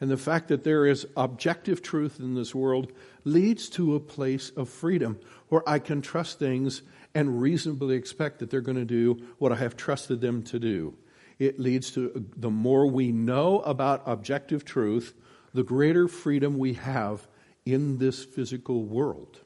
And 0.00 0.10
the 0.10 0.16
fact 0.16 0.48
that 0.48 0.62
there 0.62 0.86
is 0.86 1.06
objective 1.16 1.82
truth 1.82 2.20
in 2.20 2.34
this 2.34 2.54
world 2.54 2.92
leads 3.24 3.68
to 3.70 3.94
a 3.96 4.00
place 4.00 4.50
of 4.50 4.68
freedom 4.68 5.18
where 5.48 5.68
I 5.68 5.80
can 5.80 6.02
trust 6.02 6.38
things 6.38 6.82
and 7.14 7.40
reasonably 7.40 7.96
expect 7.96 8.38
that 8.38 8.50
they're 8.50 8.60
going 8.60 8.76
to 8.76 8.84
do 8.84 9.26
what 9.38 9.50
I 9.50 9.56
have 9.56 9.76
trusted 9.76 10.20
them 10.20 10.42
to 10.44 10.58
do. 10.60 10.94
It 11.38 11.58
leads 11.58 11.90
to 11.92 12.26
the 12.36 12.50
more 12.50 12.86
we 12.86 13.10
know 13.10 13.60
about 13.60 14.02
objective 14.06 14.64
truth, 14.64 15.14
the 15.52 15.64
greater 15.64 16.06
freedom 16.06 16.58
we 16.58 16.74
have 16.74 17.26
in 17.64 17.98
this 17.98 18.24
physical 18.24 18.84
world. 18.84 19.40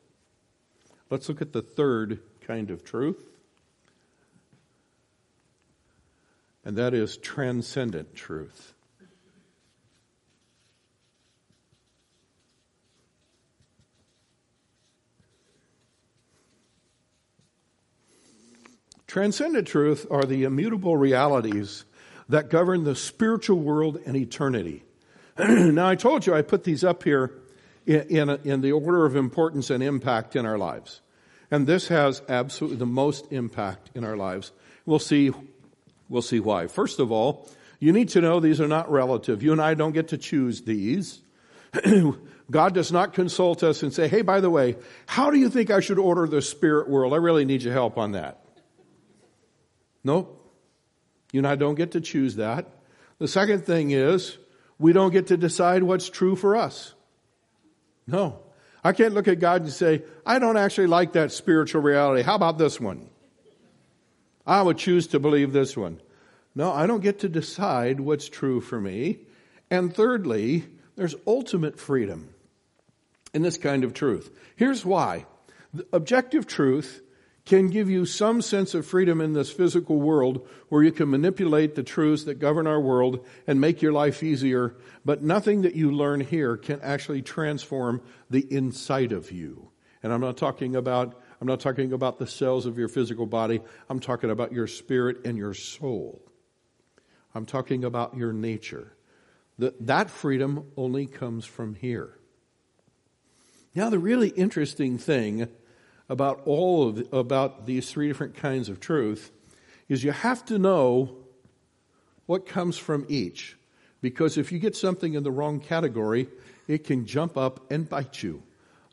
Let's 1.08 1.28
look 1.28 1.42
at 1.42 1.52
the 1.52 1.62
third 1.62 2.20
kind 2.40 2.70
of 2.70 2.84
truth, 2.84 3.22
and 6.64 6.76
that 6.76 6.94
is 6.94 7.16
transcendent 7.16 8.14
truth. 8.14 8.71
Transcendent 19.12 19.68
truth 19.68 20.07
are 20.11 20.22
the 20.22 20.44
immutable 20.44 20.96
realities 20.96 21.85
that 22.31 22.48
govern 22.48 22.85
the 22.85 22.96
spiritual 22.96 23.59
world 23.59 24.01
and 24.07 24.16
eternity. 24.16 24.85
now, 25.38 25.87
I 25.87 25.96
told 25.96 26.25
you 26.25 26.33
I 26.33 26.40
put 26.40 26.64
these 26.64 26.83
up 26.83 27.03
here 27.03 27.31
in, 27.85 28.01
in, 28.09 28.31
in, 28.31 28.61
the 28.62 28.72
order 28.72 29.05
of 29.05 29.14
importance 29.14 29.68
and 29.68 29.83
impact 29.83 30.35
in 30.35 30.46
our 30.46 30.57
lives. 30.57 31.03
And 31.51 31.66
this 31.66 31.88
has 31.88 32.22
absolutely 32.27 32.79
the 32.79 32.87
most 32.87 33.31
impact 33.31 33.90
in 33.94 34.03
our 34.03 34.16
lives. 34.16 34.51
We'll 34.87 34.98
see, 34.98 35.31
we'll 36.09 36.22
see 36.22 36.40
why. 36.40 36.66
First 36.66 36.98
of 36.98 37.12
all, 37.12 37.51
you 37.81 37.92
need 37.92 38.09
to 38.09 38.22
know 38.22 38.40
these 38.40 38.62
are 38.62 38.66
not 38.66 38.90
relative. 38.90 39.42
You 39.42 39.53
and 39.53 39.61
I 39.61 39.75
don't 39.75 39.92
get 39.92 40.09
to 40.09 40.16
choose 40.16 40.62
these. 40.62 41.20
God 42.51 42.72
does 42.72 42.90
not 42.90 43.12
consult 43.12 43.62
us 43.62 43.83
and 43.83 43.92
say, 43.92 44.09
hey, 44.09 44.22
by 44.22 44.40
the 44.40 44.48
way, 44.48 44.77
how 45.05 45.31
do 45.31 45.38
you 45.38 45.51
think 45.51 45.70
I 45.70 45.81
should 45.81 45.98
order 45.98 46.27
the 46.27 46.40
spirit 46.40 46.88
world? 46.88 47.12
I 47.12 47.16
really 47.16 47.44
need 47.44 47.62
your 47.62 47.75
help 47.75 47.98
on 47.98 48.12
that. 48.12 48.41
Nope. 50.04 50.38
You 51.32 51.40
and 51.40 51.46
I 51.46 51.56
don't 51.56 51.74
get 51.74 51.92
to 51.92 52.00
choose 52.00 52.36
that. 52.36 52.66
The 53.18 53.28
second 53.28 53.64
thing 53.64 53.90
is, 53.90 54.36
we 54.78 54.92
don't 54.92 55.12
get 55.12 55.28
to 55.28 55.36
decide 55.36 55.82
what's 55.82 56.10
true 56.10 56.36
for 56.36 56.56
us. 56.56 56.94
No. 58.06 58.40
I 58.84 58.92
can't 58.92 59.14
look 59.14 59.28
at 59.28 59.38
God 59.38 59.62
and 59.62 59.72
say, 59.72 60.02
I 60.26 60.38
don't 60.38 60.56
actually 60.56 60.88
like 60.88 61.12
that 61.12 61.32
spiritual 61.32 61.82
reality. 61.82 62.22
How 62.22 62.34
about 62.34 62.58
this 62.58 62.80
one? 62.80 63.08
I 64.44 64.60
would 64.60 64.76
choose 64.76 65.06
to 65.08 65.20
believe 65.20 65.52
this 65.52 65.76
one. 65.76 66.00
No, 66.54 66.72
I 66.72 66.86
don't 66.86 67.02
get 67.02 67.20
to 67.20 67.28
decide 67.28 68.00
what's 68.00 68.28
true 68.28 68.60
for 68.60 68.80
me. 68.80 69.20
And 69.70 69.94
thirdly, 69.94 70.64
there's 70.96 71.14
ultimate 71.26 71.78
freedom 71.78 72.34
in 73.32 73.42
this 73.42 73.56
kind 73.56 73.84
of 73.84 73.94
truth. 73.94 74.30
Here's 74.56 74.84
why. 74.84 75.26
Objective 75.92 76.46
truth 76.46 77.00
can 77.44 77.68
give 77.68 77.90
you 77.90 78.07
some 78.07 78.40
sense 78.40 78.72
of 78.74 78.87
freedom 78.87 79.20
in 79.20 79.33
this 79.33 79.50
physical 79.50 80.00
world 80.00 80.46
where 80.68 80.83
you 80.83 80.92
can 80.92 81.11
manipulate 81.11 81.74
the 81.74 81.83
truths 81.83 82.24
that 82.24 82.38
govern 82.38 82.66
our 82.66 82.81
world 82.81 83.24
and 83.46 83.61
make 83.61 83.83
your 83.83 83.92
life 83.92 84.22
easier, 84.22 84.76
but 85.05 85.22
nothing 85.22 85.62
that 85.62 85.74
you 85.74 85.90
learn 85.90 86.20
here 86.20 86.57
can 86.57 86.81
actually 86.83 87.20
transform 87.20 88.00
the 88.31 88.46
inside 88.52 89.11
of 89.11 89.33
you. 89.33 89.70
And 90.02 90.12
I'm 90.12 90.20
not 90.20 90.37
talking 90.37 90.76
about 90.76 91.20
I'm 91.40 91.48
not 91.48 91.59
talking 91.59 91.92
about 91.92 92.20
the 92.20 92.26
cells 92.28 92.66
of 92.66 92.78
your 92.78 92.87
physical 92.87 93.26
body. 93.26 93.62
I'm 93.90 93.98
talking 93.98 94.31
about 94.31 94.52
your 94.52 94.68
spirit 94.68 95.26
and 95.26 95.37
your 95.37 95.55
soul. 95.55 96.22
I'm 97.35 97.46
talking 97.46 97.83
about 97.83 98.16
your 98.16 98.33
nature. 98.33 98.96
The, 99.59 99.74
that 99.81 100.09
freedom 100.09 100.70
only 100.76 101.07
comes 101.07 101.44
from 101.44 101.74
here. 101.74 102.16
Now, 103.74 103.90
the 103.90 103.98
really 103.98 104.28
interesting 104.28 104.98
thing 104.98 105.48
about 106.12 106.42
all 106.44 106.90
of 106.90 107.12
about 107.12 107.64
these 107.64 107.90
three 107.90 108.07
different 108.07 108.37
kinds 108.37 108.68
of 108.68 108.79
truth 108.81 109.31
is 109.88 110.05
you 110.05 110.12
have 110.12 110.44
to 110.44 110.59
know 110.59 111.16
what 112.27 112.46
comes 112.46 112.77
from 112.77 113.07
each. 113.09 113.57
Because 114.03 114.37
if 114.37 114.53
you 114.53 114.59
get 114.59 114.77
something 114.77 115.14
in 115.14 115.22
the 115.22 115.31
wrong 115.31 115.59
category 115.59 116.29
it 116.68 116.85
can 116.85 117.07
jump 117.07 117.37
up 117.37 117.72
and 117.72 117.88
bite 117.88 118.22
you. 118.22 118.42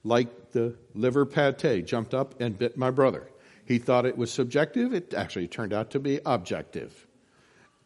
Like 0.03 0.51
the 0.51 0.75
liver 0.95 1.25
pate 1.25 1.86
jumped 1.86 2.13
up 2.13 2.39
and 2.39 2.58
bit 2.58 2.77
my 2.77 2.89
brother. 2.89 3.29
He 3.65 3.77
thought 3.77 4.05
it 4.05 4.17
was 4.17 4.32
subjective. 4.32 4.93
It 4.93 5.13
actually 5.13 5.47
turned 5.47 5.73
out 5.73 5.91
to 5.91 5.99
be 5.99 6.19
objective. 6.25 7.05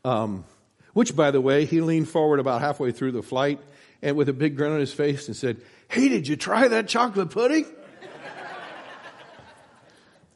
Um, 0.05 0.45
which 0.93 1.15
by 1.15 1.31
the 1.31 1.41
way 1.41 1.65
he 1.65 1.81
leaned 1.81 2.07
forward 2.07 2.39
about 2.39 2.61
halfway 2.61 2.91
through 2.91 3.13
the 3.13 3.23
flight 3.23 3.59
and 4.01 4.15
with 4.15 4.29
a 4.29 4.33
big 4.33 4.55
grin 4.55 4.71
on 4.71 4.79
his 4.79 4.93
face 4.93 5.27
and 5.27 5.35
said 5.35 5.57
hey 5.89 6.09
did 6.09 6.27
you 6.27 6.35
try 6.35 6.67
that 6.67 6.87
chocolate 6.87 7.29
pudding 7.29 7.65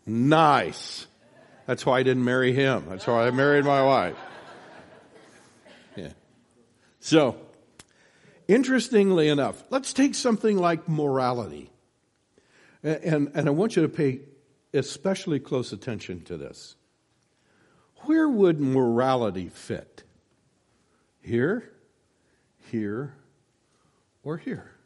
Nice. 0.08 1.06
That's 1.66 1.86
why 1.86 2.00
I 2.00 2.04
didn't 2.04 2.24
marry 2.24 2.54
him. 2.54 2.86
That's 2.88 3.06
why 3.06 3.28
I 3.28 3.32
married 3.32 3.66
my 3.66 3.84
wife. 3.84 4.16
Yeah. 5.98 6.14
So, 7.02 7.36
interestingly 8.48 9.28
enough, 9.28 9.62
let's 9.70 9.92
take 9.92 10.16
something 10.16 10.58
like 10.58 10.88
morality. 10.88 11.70
And, 12.84 13.04
and, 13.04 13.32
and 13.34 13.48
I 13.48 13.52
want 13.52 13.76
you 13.76 13.82
to 13.82 13.90
pay 13.90 14.22
especially 14.74 15.40
close 15.40 15.74
attention 15.74 16.22
to 16.24 16.38
this. 16.38 16.76
Where 18.04 18.30
would 18.30 18.62
morality 18.62 19.50
fit? 19.50 20.04
Here, 21.22 21.70
here, 22.72 23.16
or 24.24 24.38
here? 24.38 24.77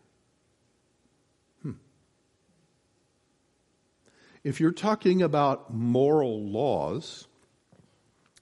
If 4.43 4.59
you're 4.59 4.71
talking 4.71 5.21
about 5.21 5.71
moral 5.73 6.43
laws 6.43 7.27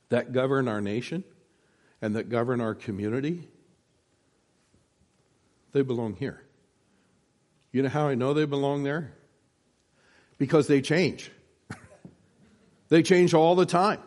that 0.09 0.31
govern 0.31 0.67
our 0.67 0.79
nation 0.79 1.23
and 2.01 2.15
that 2.15 2.29
govern 2.29 2.61
our 2.61 2.73
community, 2.73 3.47
they 5.73 5.81
belong 5.81 6.15
here. 6.15 6.41
You 7.71 7.83
know 7.83 7.89
how 7.89 8.07
I 8.07 8.15
know 8.15 8.33
they 8.33 8.45
belong 8.45 8.83
there? 8.83 9.13
Because 10.37 10.67
they 10.67 10.81
change. 10.81 11.31
they 12.89 13.03
change 13.03 13.33
all 13.33 13.55
the 13.55 13.65
time. 13.65 13.99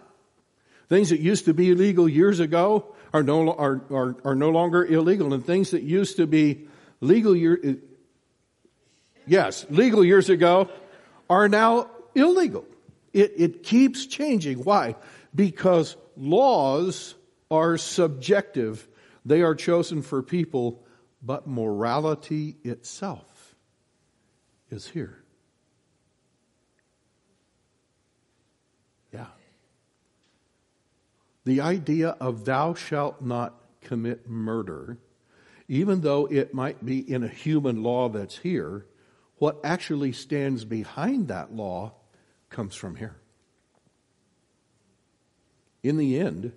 Things 0.89 1.11
that 1.11 1.21
used 1.21 1.45
to 1.45 1.55
be 1.55 1.71
illegal 1.71 2.09
years 2.09 2.41
ago 2.41 2.95
are 3.13 3.23
no, 3.23 3.53
are, 3.53 3.83
are, 3.91 4.17
are 4.25 4.35
no 4.35 4.49
longer 4.49 4.85
illegal, 4.85 5.35
and 5.35 5.45
things 5.45 5.71
that 5.73 5.83
used 5.83 6.17
to 6.17 6.27
be 6.27 6.67
legal 7.01 7.37
year, 7.37 7.61
uh, 7.65 7.73
yes, 9.27 9.67
legal 9.69 10.03
years 10.03 10.31
ago 10.31 10.71
are 11.29 11.49
now 11.49 11.89
illegal. 12.15 12.65
It, 13.13 13.33
it 13.37 13.63
keeps 13.63 14.07
changing. 14.07 14.59
Why? 14.65 14.97
Because 15.35 15.97
laws 16.17 17.15
are 17.51 17.77
subjective. 17.77 18.89
They 19.25 19.43
are 19.43 19.55
chosen 19.55 20.03
for 20.03 20.23
people, 20.23 20.83
but 21.23 21.47
morality 21.47 22.57
itself 22.65 23.55
is 24.71 24.89
here. 24.89 25.23
Yeah. 29.13 29.27
The 31.45 31.61
idea 31.61 32.17
of 32.21 32.45
thou 32.45 32.75
shalt 32.75 33.21
not 33.21 33.55
commit 33.83 34.29
murder, 34.29 34.99
even 35.69 36.01
though 36.01 36.27
it 36.27 36.55
might 36.55 36.85
be 36.85 36.99
in 36.99 37.23
a 37.23 37.29
human 37.29 37.83
law 37.83 38.09
that's 38.09 38.39
here, 38.39 38.87
what 39.43 39.59
actually 39.65 40.13
stands 40.13 40.65
behind 40.65 41.27
that 41.27 41.53
law 41.53 41.93
comes 42.49 42.77
from 42.77 42.95
here. 42.95 43.17
In 45.83 45.97
the 45.97 46.21
end, 46.21 46.53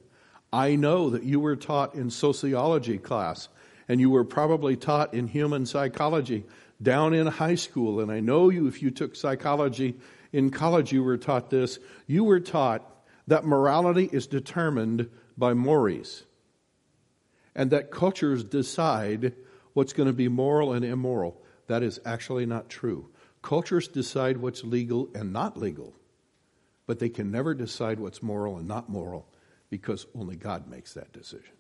I 0.54 0.76
know 0.76 1.10
that 1.10 1.24
you 1.24 1.40
were 1.40 1.56
taught 1.56 1.96
in 1.96 2.12
sociology 2.12 3.00
class 3.00 3.50
and 3.88 4.00
you 4.00 4.12
were 4.12 4.24
probably 4.24 4.76
taught 4.76 5.16
in 5.16 5.26
human 5.28 5.66
psychology 5.66 6.44
down 6.80 7.16
in 7.16 7.26
high 7.26 7.56
school. 7.56 8.02
And 8.02 8.12
I 8.12 8.20
know 8.20 8.52
you, 8.52 8.68
if 8.68 8.84
you 8.84 8.92
took 8.92 9.16
psychology 9.16 9.96
in 10.32 10.52
college, 10.52 10.92
you 10.92 11.02
were 11.02 11.18
taught 11.18 11.50
this. 11.50 11.80
You 12.06 12.24
were 12.24 12.40
taught 12.40 12.88
that 13.26 13.46
morality 13.46 14.08
is 14.12 14.28
determined 14.28 15.10
by 15.36 15.56
mores 15.56 16.24
and 17.56 17.72
that 17.72 17.90
cultures 17.90 18.44
decide 18.44 19.34
what's 19.74 19.94
going 19.94 20.06
to 20.06 20.14
be 20.14 20.28
moral 20.28 20.72
and 20.72 20.86
immoral. 20.86 21.42
That 21.68 21.84
is 21.84 22.00
actually 22.06 22.46
not 22.46 22.70
true. 22.70 23.10
Cultures 23.42 23.88
decide 23.88 24.38
what's 24.38 24.64
legal 24.64 25.10
and 25.14 25.32
not 25.32 25.58
legal, 25.58 25.94
but 26.88 27.00
they 27.00 27.10
can 27.10 27.32
never 27.32 27.54
decide 27.54 28.00
what's 28.00 28.24
moral 28.24 28.58
and 28.58 28.68
not 28.68 28.90
moral 28.90 29.28
because 29.70 30.06
only 30.16 30.36
God 30.36 30.68
makes 30.68 30.94
that 30.94 31.12
decision. 31.12 31.54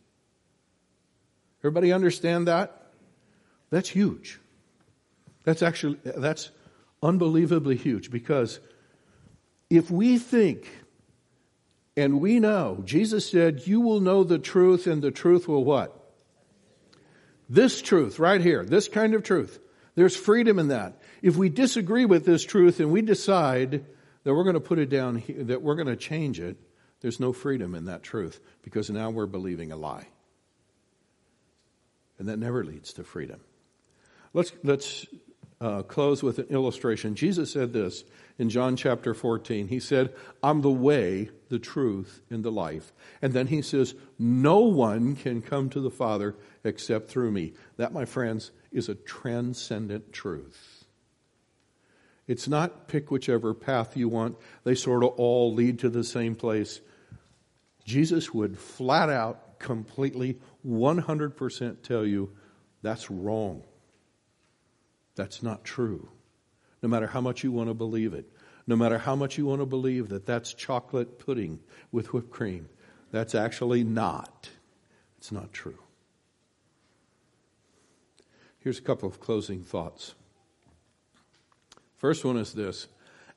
Everybody 1.61 1.91
understand 1.91 2.47
that? 2.47 2.91
That's 3.69 3.89
huge. 3.89 4.39
That's 5.43 5.61
actually 5.61 5.99
that's 6.03 6.51
unbelievably 7.01 7.77
huge 7.77 8.09
because 8.09 8.59
if 9.69 9.91
we 9.91 10.17
think 10.17 10.67
and 11.97 12.19
we 12.19 12.39
know, 12.39 12.81
Jesus 12.83 13.29
said, 13.29 13.65
you 13.65 13.79
will 13.79 13.99
know 13.99 14.23
the 14.23 14.39
truth 14.39 14.85
and 14.85 15.01
the 15.01 15.11
truth 15.11 15.47
will 15.47 15.63
what? 15.63 15.91
This 17.47 17.81
truth 17.81 18.19
right 18.19 18.41
here, 18.41 18.65
this 18.65 18.87
kind 18.87 19.13
of 19.13 19.23
truth. 19.23 19.59
There's 19.95 20.15
freedom 20.15 20.59
in 20.59 20.67
that. 20.67 21.01
If 21.21 21.37
we 21.37 21.49
disagree 21.49 22.05
with 22.05 22.25
this 22.25 22.43
truth 22.43 22.79
and 22.79 22.91
we 22.91 23.01
decide 23.01 23.85
that 24.23 24.33
we're 24.33 24.43
going 24.43 24.55
to 24.55 24.59
put 24.59 24.79
it 24.79 24.89
down, 24.89 25.15
here, 25.17 25.43
that 25.45 25.61
we're 25.61 25.75
going 25.75 25.87
to 25.87 25.95
change 25.95 26.39
it, 26.39 26.57
there's 27.01 27.19
no 27.19 27.33
freedom 27.33 27.75
in 27.75 27.85
that 27.85 28.03
truth 28.03 28.39
because 28.61 28.89
now 28.89 29.09
we're 29.09 29.25
believing 29.25 29.71
a 29.71 29.77
lie. 29.77 30.07
And 32.17 32.27
that 32.29 32.37
never 32.37 32.63
leads 32.63 32.93
to 32.93 33.03
freedom. 33.03 33.41
Let's, 34.33 34.51
let's 34.63 35.05
uh, 35.61 35.83
close 35.83 36.21
with 36.21 36.39
an 36.39 36.47
illustration. 36.49 37.15
Jesus 37.15 37.51
said 37.51 37.73
this 37.73 38.03
in 38.37 38.49
John 38.49 38.75
chapter 38.75 39.13
14. 39.13 39.67
He 39.67 39.79
said, 39.79 40.13
I'm 40.43 40.61
the 40.61 40.71
way, 40.71 41.29
the 41.49 41.59
truth, 41.59 42.21
and 42.29 42.43
the 42.43 42.51
life. 42.51 42.91
And 43.21 43.33
then 43.33 43.47
he 43.47 43.61
says, 43.61 43.95
No 44.19 44.59
one 44.59 45.15
can 45.15 45.41
come 45.41 45.69
to 45.69 45.79
the 45.79 45.91
Father 45.91 46.35
except 46.63 47.09
through 47.09 47.31
me. 47.31 47.53
That, 47.77 47.93
my 47.93 48.05
friends, 48.05 48.51
is 48.75 48.89
a 48.89 48.95
transcendent 48.95 50.11
truth. 50.11 50.85
It's 52.27 52.47
not 52.47 52.87
pick 52.87 53.09
whichever 53.09 53.53
path 53.53 53.95
you 53.95 54.09
want, 54.09 54.37
they 54.63 54.75
sort 54.75 55.03
of 55.03 55.11
all 55.11 55.53
lead 55.53 55.79
to 55.79 55.89
the 55.89 56.03
same 56.03 56.35
place. 56.35 56.81
Jesus 57.85 58.33
would 58.33 58.57
flat 58.57 59.09
out, 59.09 59.59
completely, 59.59 60.39
100% 60.67 61.83
tell 61.83 62.05
you 62.05 62.31
that's 62.81 63.09
wrong. 63.09 63.63
That's 65.15 65.41
not 65.41 65.63
true. 65.63 66.09
No 66.83 66.89
matter 66.89 67.07
how 67.07 67.21
much 67.21 67.43
you 67.43 67.51
want 67.51 67.69
to 67.69 67.73
believe 67.73 68.13
it, 68.13 68.29
no 68.67 68.75
matter 68.75 68.97
how 68.97 69.15
much 69.15 69.37
you 69.37 69.45
want 69.45 69.61
to 69.61 69.65
believe 69.65 70.09
that 70.09 70.25
that's 70.25 70.53
chocolate 70.53 71.19
pudding 71.19 71.59
with 71.91 72.11
whipped 72.11 72.31
cream, 72.31 72.67
that's 73.11 73.35
actually 73.35 73.83
not. 73.83 74.49
It's 75.17 75.31
not 75.31 75.53
true. 75.53 75.77
Here's 78.65 78.79
a 78.79 78.81
couple 78.81 79.07
of 79.07 79.19
closing 79.19 79.61
thoughts. 79.61 80.15
First 81.97 82.25
one 82.25 82.35
is 82.35 82.51
this 82.51 82.87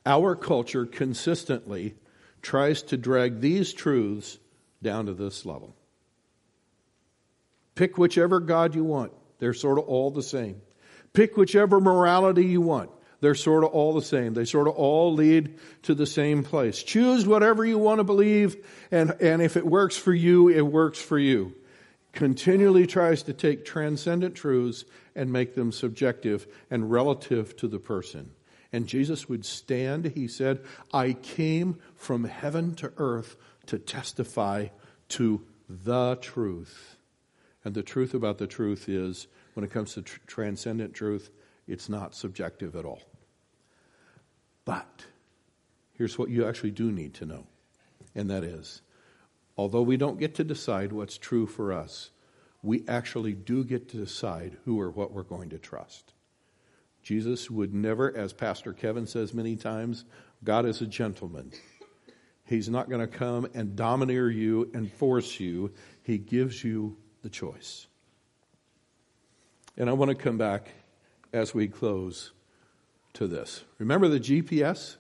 our 0.07 0.35
culture 0.35 0.87
consistently 0.87 1.97
tries 2.41 2.83
to 2.85 2.97
drag 2.97 3.43
these 3.43 3.75
truths 3.75 4.39
down 4.83 5.05
to 5.05 5.13
this 5.13 5.45
level. 5.45 5.77
Pick 7.75 7.99
whichever 7.99 8.41
God 8.41 8.75
you 8.75 8.85
want, 8.85 9.13
they're 9.39 9.53
sort 9.53 9.79
of 9.79 9.85
all 9.85 10.11
the 10.11 10.23
same. 10.23 10.63
Pick 11.13 11.37
whichever 11.37 11.79
morality 11.79 12.47
you 12.47 12.63
want. 12.63 12.89
They're 13.21 13.35
sort 13.35 13.65
of 13.65 13.71
all 13.71 13.93
the 13.93 14.01
same. 14.01 14.33
They 14.33 14.47
sort 14.47 14.67
of 14.67 14.77
all 14.77 15.13
lead 15.13 15.59
to 15.83 15.95
the 15.95 16.07
same 16.07 16.43
place. 16.43 16.83
Choose 16.83 17.27
whatever 17.27 17.67
you 17.67 17.77
want 17.77 17.99
to 17.99 18.05
believe, 18.05 18.57
and, 18.91 19.15
and 19.21 19.43
if 19.43 19.59
it 19.59 19.67
works 19.67 19.99
for 19.99 20.15
you, 20.15 20.49
it 20.49 20.63
works 20.63 20.99
for 20.99 21.19
you. 21.19 21.55
Continually 22.13 22.87
tries 22.87 23.25
to 23.25 23.33
take 23.33 23.65
transcendent 23.65 24.35
truths 24.35 24.85
and 25.19 25.33
make 25.33 25.55
them 25.55 25.73
subjective 25.73 26.47
and 26.71 26.91
relative 26.91 27.57
to 27.57 27.69
the 27.69 27.81
person. 27.81 28.31
And 28.73 28.87
Jesus 28.87 29.29
would 29.29 29.45
stand, 29.45 30.13
he 30.15 30.29
said, 30.29 30.61
I 30.93 31.15
came 31.15 31.79
from 31.97 32.25
heaven 32.25 32.75
to 32.77 32.93
earth 32.97 33.37
to 33.67 33.79
testify 33.79 34.69
to 35.11 35.45
the 35.69 36.17
truth. 36.17 36.97
And 37.65 37.75
the 37.75 37.83
truth 37.83 38.15
about 38.15 38.39
the 38.39 38.47
truth 38.47 38.89
is 38.89 39.27
when 39.55 39.65
it 39.65 39.71
comes 39.71 39.95
to 39.95 40.03
tr- 40.03 40.21
transcendent 40.27 40.95
truth, 40.95 41.31
it's 41.67 41.89
not 41.89 42.15
subjective 42.15 42.77
at 42.77 42.85
all. 42.85 43.03
But 44.65 45.07
here's 45.95 46.19
what 46.19 46.31
you 46.31 46.47
actually 46.47 46.71
do 46.71 46.93
need 46.93 47.15
to 47.15 47.27
know, 47.27 47.47
and 48.15 48.31
that 48.31 48.45
is 48.45 48.83
although 49.57 49.83
we 49.83 49.97
don't 49.97 50.21
get 50.21 50.37
to 50.37 50.45
decide 50.45 50.93
what's 50.93 51.19
true 51.19 51.45
for 51.45 51.73
us, 51.73 52.11
we 52.63 52.85
actually 52.89 53.35
do 53.35 53.65
get 53.65 53.89
to 53.91 53.97
decide 53.97 54.57
who 54.65 54.81
or 54.81 54.91
what 54.91 55.13
we're 55.13 55.23
going 55.23 55.51
to 55.51 55.59
trust. 55.59 56.13
Jesus 57.03 57.51
would 57.51 57.73
never, 57.73 58.15
as 58.17 58.33
Pastor 58.33 58.73
Kevin 58.73 59.07
says 59.07 59.33
many 59.33 59.57
times, 59.57 60.05
God 60.45 60.67
is 60.67 60.81
a 60.81 60.87
gentleman. 60.87 61.53
He's 62.45 62.69
not 62.69 62.89
going 62.89 63.01
to 63.01 63.07
come 63.07 63.47
and 63.55 63.77
domineer 63.77 64.29
you 64.29 64.71
and 64.75 64.91
force 64.93 65.39
you. 65.39 65.73
He 66.03 66.19
gives 66.19 66.65
you 66.65 66.97
the 67.23 67.29
choice. 67.29 67.87
And 69.77 69.89
I 69.89 69.93
want 69.93 70.11
to 70.11 70.15
come 70.15 70.39
back 70.39 70.69
as 71.33 71.55
we 71.55 71.69
close 71.69 72.33
to 73.15 73.27
this. 73.27 73.65
Remember 73.79 74.09
the 74.09 74.21
GPS? 74.21 74.97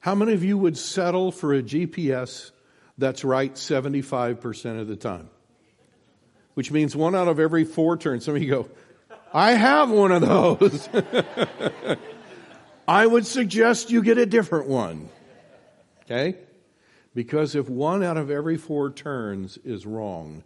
How 0.00 0.14
many 0.14 0.32
of 0.32 0.42
you 0.42 0.56
would 0.56 0.78
settle 0.78 1.30
for 1.30 1.52
a 1.52 1.62
GPS 1.62 2.52
that's 3.00 3.24
right 3.24 3.54
75% 3.54 4.80
of 4.80 4.86
the 4.86 4.96
time? 4.96 5.28
Which 6.54 6.70
means 6.70 6.94
one 6.94 7.14
out 7.14 7.28
of 7.28 7.40
every 7.40 7.64
four 7.64 7.96
turns. 7.96 8.24
Some 8.24 8.36
of 8.36 8.42
you 8.42 8.50
go, 8.50 8.68
I 9.32 9.52
have 9.52 9.90
one 9.90 10.12
of 10.12 10.22
those. 10.22 10.88
I 12.88 13.06
would 13.06 13.26
suggest 13.26 13.90
you 13.90 14.02
get 14.02 14.18
a 14.18 14.26
different 14.26 14.68
one. 14.68 15.08
Okay? 16.02 16.36
Because 17.14 17.54
if 17.54 17.68
one 17.68 18.02
out 18.02 18.16
of 18.16 18.30
every 18.30 18.56
four 18.56 18.90
turns 18.90 19.58
is 19.58 19.86
wrong, 19.86 20.44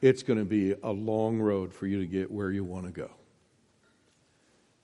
it's 0.00 0.22
going 0.22 0.38
to 0.38 0.44
be 0.44 0.74
a 0.82 0.90
long 0.90 1.40
road 1.40 1.72
for 1.72 1.86
you 1.86 2.00
to 2.00 2.06
get 2.06 2.30
where 2.30 2.50
you 2.50 2.64
want 2.64 2.86
to 2.86 2.92
go. 2.92 3.10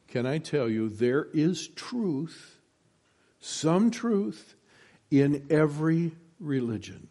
Can 0.08 0.24
I 0.24 0.38
tell 0.38 0.68
you, 0.68 0.88
there 0.88 1.28
is 1.34 1.68
truth, 1.68 2.58
some 3.40 3.90
truth, 3.90 4.54
in 5.10 5.46
every 5.50 6.12
religion. 6.38 7.08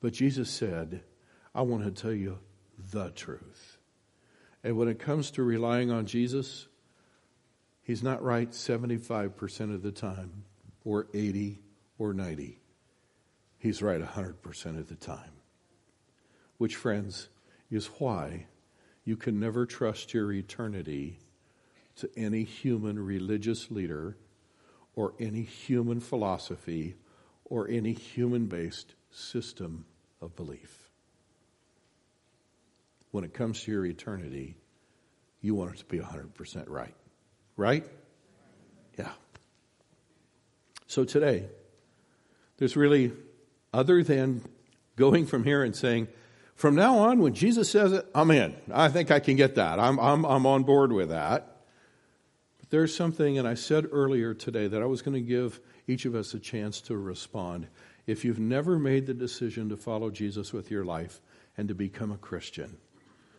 But 0.00 0.12
Jesus 0.12 0.50
said, 0.50 1.02
I 1.54 1.62
want 1.62 1.84
to 1.84 1.90
tell 1.90 2.12
you 2.12 2.38
the 2.92 3.10
truth. 3.10 3.78
And 4.62 4.76
when 4.76 4.88
it 4.88 4.98
comes 4.98 5.30
to 5.32 5.42
relying 5.42 5.90
on 5.90 6.06
Jesus, 6.06 6.68
He's 7.82 8.02
not 8.02 8.22
right 8.22 8.50
75% 8.50 9.74
of 9.74 9.82
the 9.82 9.92
time, 9.92 10.44
or 10.84 11.06
80, 11.12 11.60
or 11.98 12.14
90. 12.14 12.58
He's 13.58 13.82
right 13.82 14.00
100% 14.00 14.78
of 14.78 14.88
the 14.88 14.94
time 14.94 15.34
which, 16.58 16.76
friends, 16.76 17.28
is 17.70 17.86
why 17.98 18.46
you 19.04 19.16
can 19.16 19.38
never 19.38 19.66
trust 19.66 20.14
your 20.14 20.32
eternity 20.32 21.18
to 21.96 22.08
any 22.16 22.44
human 22.44 22.98
religious 22.98 23.70
leader 23.70 24.16
or 24.94 25.14
any 25.18 25.42
human 25.42 26.00
philosophy 26.00 26.94
or 27.44 27.68
any 27.68 27.92
human 27.92 28.46
based 28.46 28.94
system 29.10 29.84
of 30.20 30.34
belief. 30.36 30.90
When 33.10 33.24
it 33.24 33.32
comes 33.32 33.62
to 33.62 33.70
your 33.70 33.86
eternity, 33.86 34.56
you 35.40 35.54
want 35.54 35.74
it 35.74 35.78
to 35.78 35.84
be 35.84 35.98
100% 35.98 36.68
right. 36.68 36.94
Right? 37.56 37.84
Yeah. 38.98 39.12
So 40.86 41.04
today, 41.04 41.44
there's 42.56 42.76
really, 42.76 43.12
other 43.72 44.02
than 44.02 44.42
going 44.96 45.26
from 45.26 45.44
here 45.44 45.62
and 45.62 45.74
saying, 45.74 46.08
from 46.54 46.76
now 46.76 46.98
on, 46.98 47.18
when 47.18 47.34
Jesus 47.34 47.70
says 47.70 47.92
it, 47.92 48.06
I'm 48.14 48.30
in. 48.30 48.54
I 48.72 48.88
think 48.88 49.10
I 49.10 49.20
can 49.20 49.36
get 49.36 49.56
that. 49.56 49.80
I'm, 49.80 49.98
I'm, 49.98 50.24
I'm 50.24 50.46
on 50.46 50.62
board 50.62 50.92
with 50.92 51.08
that. 51.08 51.53
There's 52.70 52.94
something, 52.94 53.38
and 53.38 53.46
I 53.46 53.54
said 53.54 53.86
earlier 53.90 54.32
today 54.32 54.68
that 54.68 54.82
I 54.82 54.86
was 54.86 55.02
going 55.02 55.14
to 55.14 55.20
give 55.20 55.60
each 55.86 56.04
of 56.04 56.14
us 56.14 56.34
a 56.34 56.38
chance 56.38 56.80
to 56.82 56.96
respond. 56.96 57.66
If 58.06 58.24
you've 58.24 58.38
never 58.38 58.78
made 58.78 59.06
the 59.06 59.14
decision 59.14 59.68
to 59.68 59.76
follow 59.76 60.10
Jesus 60.10 60.52
with 60.52 60.70
your 60.70 60.84
life 60.84 61.20
and 61.56 61.68
to 61.68 61.74
become 61.74 62.12
a 62.12 62.16
Christian, 62.16 62.78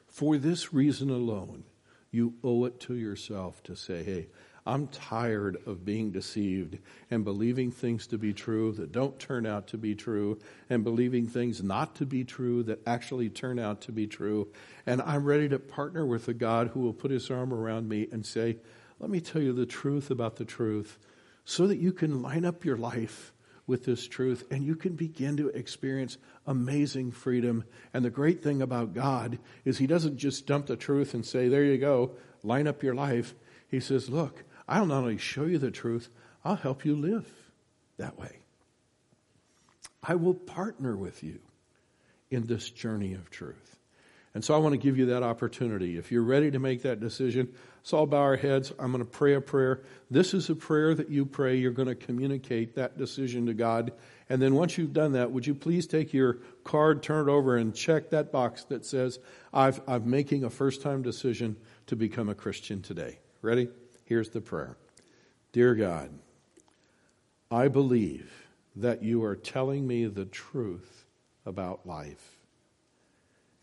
for 0.07 0.37
this 0.37 0.73
reason 0.73 1.09
alone, 1.09 1.63
you 2.11 2.35
owe 2.43 2.65
it 2.65 2.79
to 2.81 2.95
yourself 2.95 3.61
to 3.63 3.75
say, 3.75 4.03
hey, 4.03 4.27
I'm 4.67 4.87
tired 4.87 5.57
of 5.67 5.85
being 5.85 6.11
deceived 6.11 6.79
and 7.11 7.23
believing 7.23 7.71
things 7.71 8.07
to 8.07 8.17
be 8.17 8.33
true 8.33 8.71
that 8.73 8.91
don't 8.91 9.19
turn 9.19 9.45
out 9.45 9.67
to 9.67 9.77
be 9.77 9.93
true 9.93 10.39
and 10.69 10.83
believing 10.83 11.27
things 11.27 11.61
not 11.61 11.95
to 11.95 12.05
be 12.05 12.23
true 12.23 12.63
that 12.63 12.81
actually 12.87 13.29
turn 13.29 13.59
out 13.59 13.81
to 13.81 13.91
be 13.91 14.07
true. 14.07 14.47
And 14.87 15.01
I'm 15.03 15.23
ready 15.23 15.47
to 15.49 15.59
partner 15.59 16.05
with 16.05 16.27
a 16.27 16.33
God 16.33 16.69
who 16.69 16.79
will 16.79 16.93
put 16.93 17.11
his 17.11 17.29
arm 17.29 17.53
around 17.53 17.87
me 17.87 18.07
and 18.11 18.25
say, 18.25 18.57
Let 18.99 19.09
me 19.09 19.19
tell 19.19 19.41
you 19.41 19.53
the 19.53 19.65
truth 19.65 20.09
about 20.09 20.37
the 20.37 20.45
truth 20.45 20.97
so 21.43 21.67
that 21.67 21.77
you 21.77 21.91
can 21.91 22.21
line 22.21 22.45
up 22.45 22.65
your 22.65 22.77
life 22.77 23.33
with 23.67 23.85
this 23.85 24.07
truth 24.07 24.45
and 24.51 24.63
you 24.63 24.75
can 24.75 24.95
begin 24.95 25.37
to 25.37 25.49
experience 25.49 26.17
amazing 26.45 27.11
freedom. 27.11 27.63
And 27.93 28.05
the 28.05 28.09
great 28.09 28.43
thing 28.43 28.61
about 28.61 28.93
God 28.93 29.39
is 29.63 29.77
He 29.77 29.87
doesn't 29.87 30.17
just 30.17 30.45
dump 30.45 30.67
the 30.67 30.75
truth 30.75 31.13
and 31.13 31.25
say, 31.25 31.47
There 31.47 31.63
you 31.63 31.77
go, 31.77 32.11
line 32.43 32.67
up 32.67 32.83
your 32.83 32.95
life. 32.95 33.33
He 33.67 33.79
says, 33.79 34.09
Look, 34.09 34.43
I'll 34.67 34.85
not 34.85 34.99
only 34.99 35.17
show 35.17 35.45
you 35.45 35.57
the 35.57 35.71
truth, 35.71 36.09
I'll 36.43 36.55
help 36.55 36.85
you 36.85 36.95
live 36.95 37.27
that 37.97 38.17
way. 38.17 38.39
I 40.03 40.15
will 40.15 40.35
partner 40.35 40.95
with 40.95 41.23
you 41.23 41.39
in 42.29 42.45
this 42.45 42.69
journey 42.69 43.13
of 43.13 43.29
truth. 43.29 43.74
And 44.35 44.43
so 44.43 44.53
I 44.53 44.57
want 44.57 44.73
to 44.73 44.77
give 44.77 44.97
you 44.97 45.05
that 45.07 45.23
opportunity. 45.23 45.97
If 45.97 46.11
you're 46.11 46.21
ready 46.21 46.51
to 46.51 46.59
make 46.59 46.81
that 46.81 46.99
decision, 46.99 47.47
let's 47.77 47.93
all 47.93 48.05
bow 48.05 48.17
our 48.17 48.35
heads. 48.35 48.73
I'm 48.77 48.91
going 48.91 49.03
to 49.03 49.09
pray 49.09 49.33
a 49.33 49.41
prayer. 49.41 49.81
This 50.11 50.33
is 50.33 50.49
a 50.49 50.55
prayer 50.55 50.93
that 50.93 51.09
you 51.09 51.25
pray. 51.25 51.55
You're 51.55 51.71
going 51.71 51.87
to 51.87 51.95
communicate 51.95 52.75
that 52.75 52.97
decision 52.97 53.45
to 53.45 53.53
God. 53.53 53.93
And 54.27 54.41
then 54.41 54.53
once 54.53 54.77
you've 54.77 54.91
done 54.91 55.13
that, 55.13 55.31
would 55.31 55.47
you 55.47 55.55
please 55.55 55.87
take 55.87 56.13
your 56.13 56.39
card, 56.65 57.01
turn 57.01 57.29
it 57.29 57.31
over, 57.31 57.55
and 57.55 57.73
check 57.73 58.09
that 58.09 58.33
box 58.33 58.65
that 58.65 58.85
says, 58.85 59.19
I've, 59.53 59.79
I'm 59.87 60.09
making 60.09 60.43
a 60.43 60.49
first 60.49 60.81
time 60.81 61.01
decision 61.01 61.55
to 61.87 61.95
become 61.95 62.27
a 62.27 62.35
Christian 62.35 62.81
today. 62.81 63.19
Ready? 63.41 63.69
Here's 64.03 64.29
the 64.29 64.41
prayer 64.41 64.75
Dear 65.53 65.75
God, 65.75 66.09
I 67.49 67.69
believe 67.69 68.49
that 68.75 69.01
you 69.01 69.23
are 69.23 69.37
telling 69.37 69.87
me 69.87 70.07
the 70.07 70.25
truth 70.25 71.05
about 71.45 71.87
life. 71.87 72.34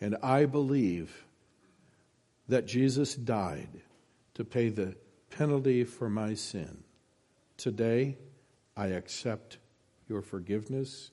And 0.03 0.16
I 0.20 0.46
believe 0.46 1.26
that 2.48 2.66
Jesus 2.66 3.14
died 3.14 3.68
to 4.34 4.44
pay 4.44 4.68
the 4.68 4.96
penalty 5.30 5.84
for 5.84 6.11
my 6.11 6.34
sin. 6.34 6.82
Today, 7.57 8.16
I 8.76 8.88
accept 8.88 9.59
your 10.09 10.20
forgiveness 10.20 11.12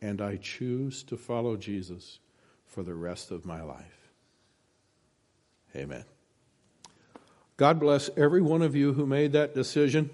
and 0.00 0.22
I 0.22 0.36
choose 0.36 1.02
to 1.04 1.16
follow 1.16 1.56
Jesus 1.56 2.20
for 2.64 2.84
the 2.84 2.94
rest 2.94 3.32
of 3.32 3.44
my 3.44 3.60
life. 3.60 4.08
Amen. 5.74 6.04
God 7.56 7.80
bless 7.80 8.08
every 8.16 8.40
one 8.40 8.62
of 8.62 8.76
you 8.76 8.92
who 8.92 9.04
made 9.04 9.32
that 9.32 9.52
decision. 9.52 10.10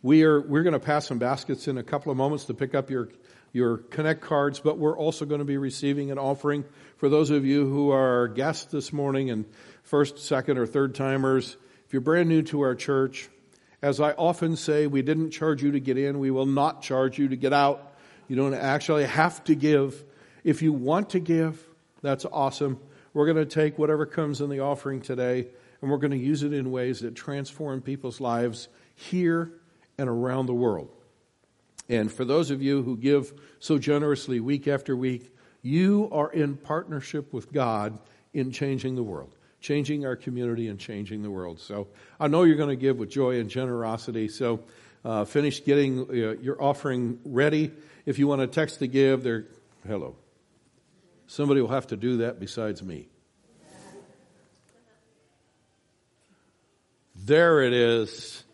We 0.00 0.22
are, 0.22 0.40
we're 0.40 0.62
going 0.62 0.72
to 0.72 0.80
pass 0.80 1.06
some 1.06 1.18
baskets 1.18 1.68
in 1.68 1.76
a 1.76 1.82
couple 1.82 2.10
of 2.10 2.16
moments 2.16 2.46
to 2.46 2.54
pick 2.54 2.74
up 2.74 2.88
your, 2.88 3.10
your 3.52 3.76
Connect 3.76 4.22
cards, 4.22 4.60
but 4.60 4.78
we're 4.78 4.96
also 4.96 5.26
going 5.26 5.40
to 5.40 5.44
be 5.44 5.58
receiving 5.58 6.10
an 6.10 6.18
offering 6.18 6.64
for 6.96 7.08
those 7.08 7.30
of 7.30 7.44
you 7.44 7.68
who 7.68 7.90
are 7.90 8.28
guests 8.28 8.66
this 8.66 8.92
morning 8.92 9.30
and 9.30 9.44
first, 9.82 10.18
second, 10.18 10.58
or 10.58 10.66
third 10.66 10.94
timers. 10.94 11.56
If 11.86 11.92
you're 11.92 12.02
brand 12.02 12.28
new 12.28 12.42
to 12.42 12.62
our 12.62 12.74
church, 12.74 13.28
as 13.82 14.00
I 14.00 14.12
often 14.12 14.56
say, 14.56 14.86
we 14.86 15.02
didn't 15.02 15.30
charge 15.30 15.62
you 15.62 15.72
to 15.72 15.80
get 15.80 15.98
in. 15.98 16.18
We 16.18 16.30
will 16.30 16.46
not 16.46 16.82
charge 16.82 17.18
you 17.18 17.28
to 17.28 17.36
get 17.36 17.52
out. 17.52 17.94
You 18.28 18.36
don't 18.36 18.54
actually 18.54 19.04
have 19.04 19.44
to 19.44 19.54
give. 19.54 20.02
If 20.42 20.62
you 20.62 20.72
want 20.72 21.10
to 21.10 21.20
give, 21.20 21.62
that's 22.02 22.24
awesome. 22.24 22.78
We're 23.12 23.26
going 23.26 23.36
to 23.36 23.46
take 23.46 23.78
whatever 23.78 24.06
comes 24.06 24.40
in 24.40 24.48
the 24.48 24.60
offering 24.60 25.00
today 25.00 25.48
and 25.80 25.90
we're 25.90 25.98
going 25.98 26.12
to 26.12 26.16
use 26.16 26.42
it 26.42 26.54
in 26.54 26.70
ways 26.70 27.00
that 27.00 27.14
transform 27.14 27.82
people's 27.82 28.20
lives 28.20 28.68
here 28.94 29.52
and 29.98 30.08
around 30.08 30.46
the 30.46 30.54
world. 30.54 30.88
And 31.90 32.10
for 32.10 32.24
those 32.24 32.50
of 32.50 32.62
you 32.62 32.82
who 32.82 32.96
give 32.96 33.34
so 33.58 33.76
generously 33.76 34.40
week 34.40 34.66
after 34.66 34.96
week, 34.96 35.33
you 35.64 36.10
are 36.12 36.30
in 36.30 36.56
partnership 36.56 37.32
with 37.32 37.50
God 37.50 37.98
in 38.34 38.52
changing 38.52 38.96
the 38.96 39.02
world, 39.02 39.34
changing 39.60 40.04
our 40.04 40.14
community 40.14 40.68
and 40.68 40.78
changing 40.78 41.22
the 41.22 41.30
world. 41.30 41.58
So 41.58 41.88
I 42.20 42.28
know 42.28 42.42
you're 42.42 42.58
going 42.58 42.68
to 42.68 42.76
give 42.76 42.98
with 42.98 43.10
joy 43.10 43.40
and 43.40 43.48
generosity. 43.48 44.28
So 44.28 44.60
uh, 45.06 45.24
finish 45.24 45.64
getting 45.64 46.00
uh, 46.00 46.12
your 46.42 46.62
offering 46.62 47.18
ready. 47.24 47.72
If 48.04 48.18
you 48.18 48.28
want 48.28 48.42
to 48.42 48.46
text 48.46 48.80
to 48.80 48.86
give, 48.86 49.22
there, 49.22 49.46
hello. 49.88 50.16
Somebody 51.26 51.62
will 51.62 51.68
have 51.68 51.86
to 51.88 51.96
do 51.96 52.18
that 52.18 52.38
besides 52.38 52.82
me. 52.82 53.08
There 57.16 57.62
it 57.62 57.72
is. 57.72 58.44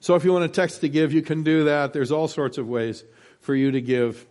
So 0.00 0.14
if 0.14 0.24
you 0.24 0.32
want 0.32 0.50
to 0.50 0.60
text 0.60 0.80
to 0.80 0.88
give, 0.88 1.12
you 1.12 1.20
can 1.20 1.42
do 1.42 1.64
that. 1.64 1.92
There's 1.92 2.10
all 2.10 2.26
sorts 2.26 2.56
of 2.56 2.66
ways 2.66 3.04
for 3.40 3.54
you 3.54 3.72
to 3.72 3.82
give. 3.82 4.26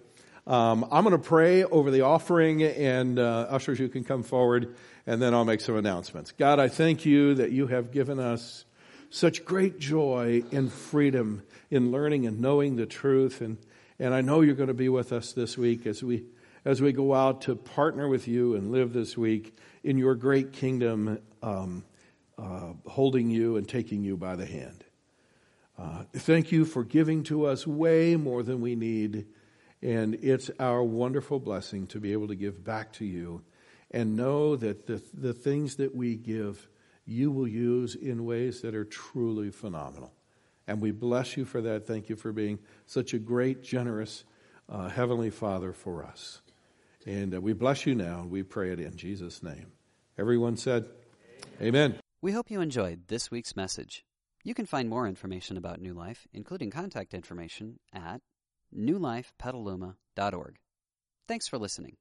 Um, 0.45 0.85
I'm 0.91 1.03
going 1.05 1.15
to 1.15 1.23
pray 1.23 1.63
over 1.63 1.89
the 1.89 2.01
offering, 2.01 2.63
and 2.63 3.17
uh, 3.17 3.47
ushers, 3.49 3.79
you 3.79 3.87
can 3.87 4.03
come 4.03 4.23
forward, 4.23 4.75
and 5.07 5.21
then 5.21 5.33
I'll 5.33 5.45
make 5.45 5.61
some 5.61 5.77
announcements. 5.77 6.31
God, 6.31 6.59
I 6.59 6.67
thank 6.67 7.05
you 7.05 7.35
that 7.35 7.51
you 7.51 7.67
have 7.67 7.91
given 7.91 8.19
us 8.19 8.65
such 9.09 9.45
great 9.45 9.79
joy 9.79 10.43
and 10.51 10.71
freedom 10.71 11.43
in 11.71 11.91
learning 11.91 12.25
and 12.27 12.41
knowing 12.41 12.75
the 12.75 12.85
truth, 12.85 13.41
and 13.41 13.57
and 13.99 14.13
I 14.13 14.21
know 14.21 14.41
you're 14.41 14.55
going 14.55 14.67
to 14.67 14.73
be 14.73 14.89
with 14.89 15.13
us 15.13 15.33
this 15.33 15.57
week 15.57 15.85
as 15.85 16.03
we 16.03 16.25
as 16.65 16.81
we 16.81 16.91
go 16.91 17.13
out 17.13 17.41
to 17.43 17.55
partner 17.55 18.07
with 18.07 18.27
you 18.27 18.55
and 18.55 18.71
live 18.71 18.91
this 18.91 19.17
week 19.17 19.55
in 19.83 19.97
your 19.97 20.15
great 20.15 20.51
kingdom. 20.51 21.19
Um, 21.41 21.83
uh, 22.37 22.73
holding 22.87 23.29
you 23.29 23.57
and 23.57 23.69
taking 23.69 24.03
you 24.03 24.17
by 24.17 24.35
the 24.35 24.45
hand. 24.45 24.83
Uh, 25.77 26.03
thank 26.13 26.51
you 26.51 26.65
for 26.65 26.83
giving 26.83 27.23
to 27.23 27.45
us 27.45 27.67
way 27.67 28.15
more 28.15 28.43
than 28.43 28.61
we 28.61 28.75
need. 28.75 29.25
And 29.83 30.15
it's 30.21 30.49
our 30.59 30.81
wonderful 30.81 31.39
blessing 31.39 31.87
to 31.87 31.99
be 31.99 32.13
able 32.13 32.29
to 32.29 32.35
give 32.35 32.63
back 32.63 32.93
to 32.93 33.05
you 33.05 33.43
and 33.91 34.15
know 34.15 34.55
that 34.55 34.87
the, 34.87 35.03
the 35.13 35.33
things 35.33 35.75
that 35.75 35.93
we 35.93 36.15
give, 36.15 36.69
you 37.05 37.29
will 37.31 37.47
use 37.47 37.93
in 37.93 38.25
ways 38.25 38.61
that 38.61 38.75
are 38.75 38.85
truly 38.85 39.51
phenomenal. 39.51 40.13
And 40.67 40.79
we 40.79 40.91
bless 40.91 41.35
you 41.35 41.43
for 41.43 41.59
that. 41.61 41.85
Thank 41.85 42.07
you 42.07 42.15
for 42.15 42.31
being 42.31 42.59
such 42.85 43.13
a 43.13 43.19
great, 43.19 43.61
generous 43.61 44.23
uh, 44.69 44.87
Heavenly 44.87 45.29
Father 45.29 45.73
for 45.73 46.05
us. 46.05 46.41
And 47.05 47.35
uh, 47.35 47.41
we 47.41 47.51
bless 47.51 47.85
you 47.85 47.93
now. 47.93 48.25
We 48.27 48.41
pray 48.41 48.71
it 48.71 48.79
in 48.79 48.95
Jesus' 48.95 49.43
name. 49.43 49.73
Everyone 50.17 50.55
said, 50.55 50.85
Amen. 51.61 51.91
Amen. 51.91 51.99
We 52.21 52.31
hope 52.31 52.49
you 52.49 52.61
enjoyed 52.61 53.09
this 53.09 53.29
week's 53.29 53.53
message. 53.53 54.05
You 54.45 54.53
can 54.53 54.65
find 54.65 54.87
more 54.87 55.05
information 55.07 55.57
about 55.57 55.81
New 55.81 55.93
Life, 55.93 56.25
including 56.31 56.71
contact 56.71 57.13
information, 57.13 57.79
at 57.91 58.21
newlifepetaluma.org. 58.75 60.55
Thanks 61.27 61.47
for 61.47 61.57
listening. 61.57 61.97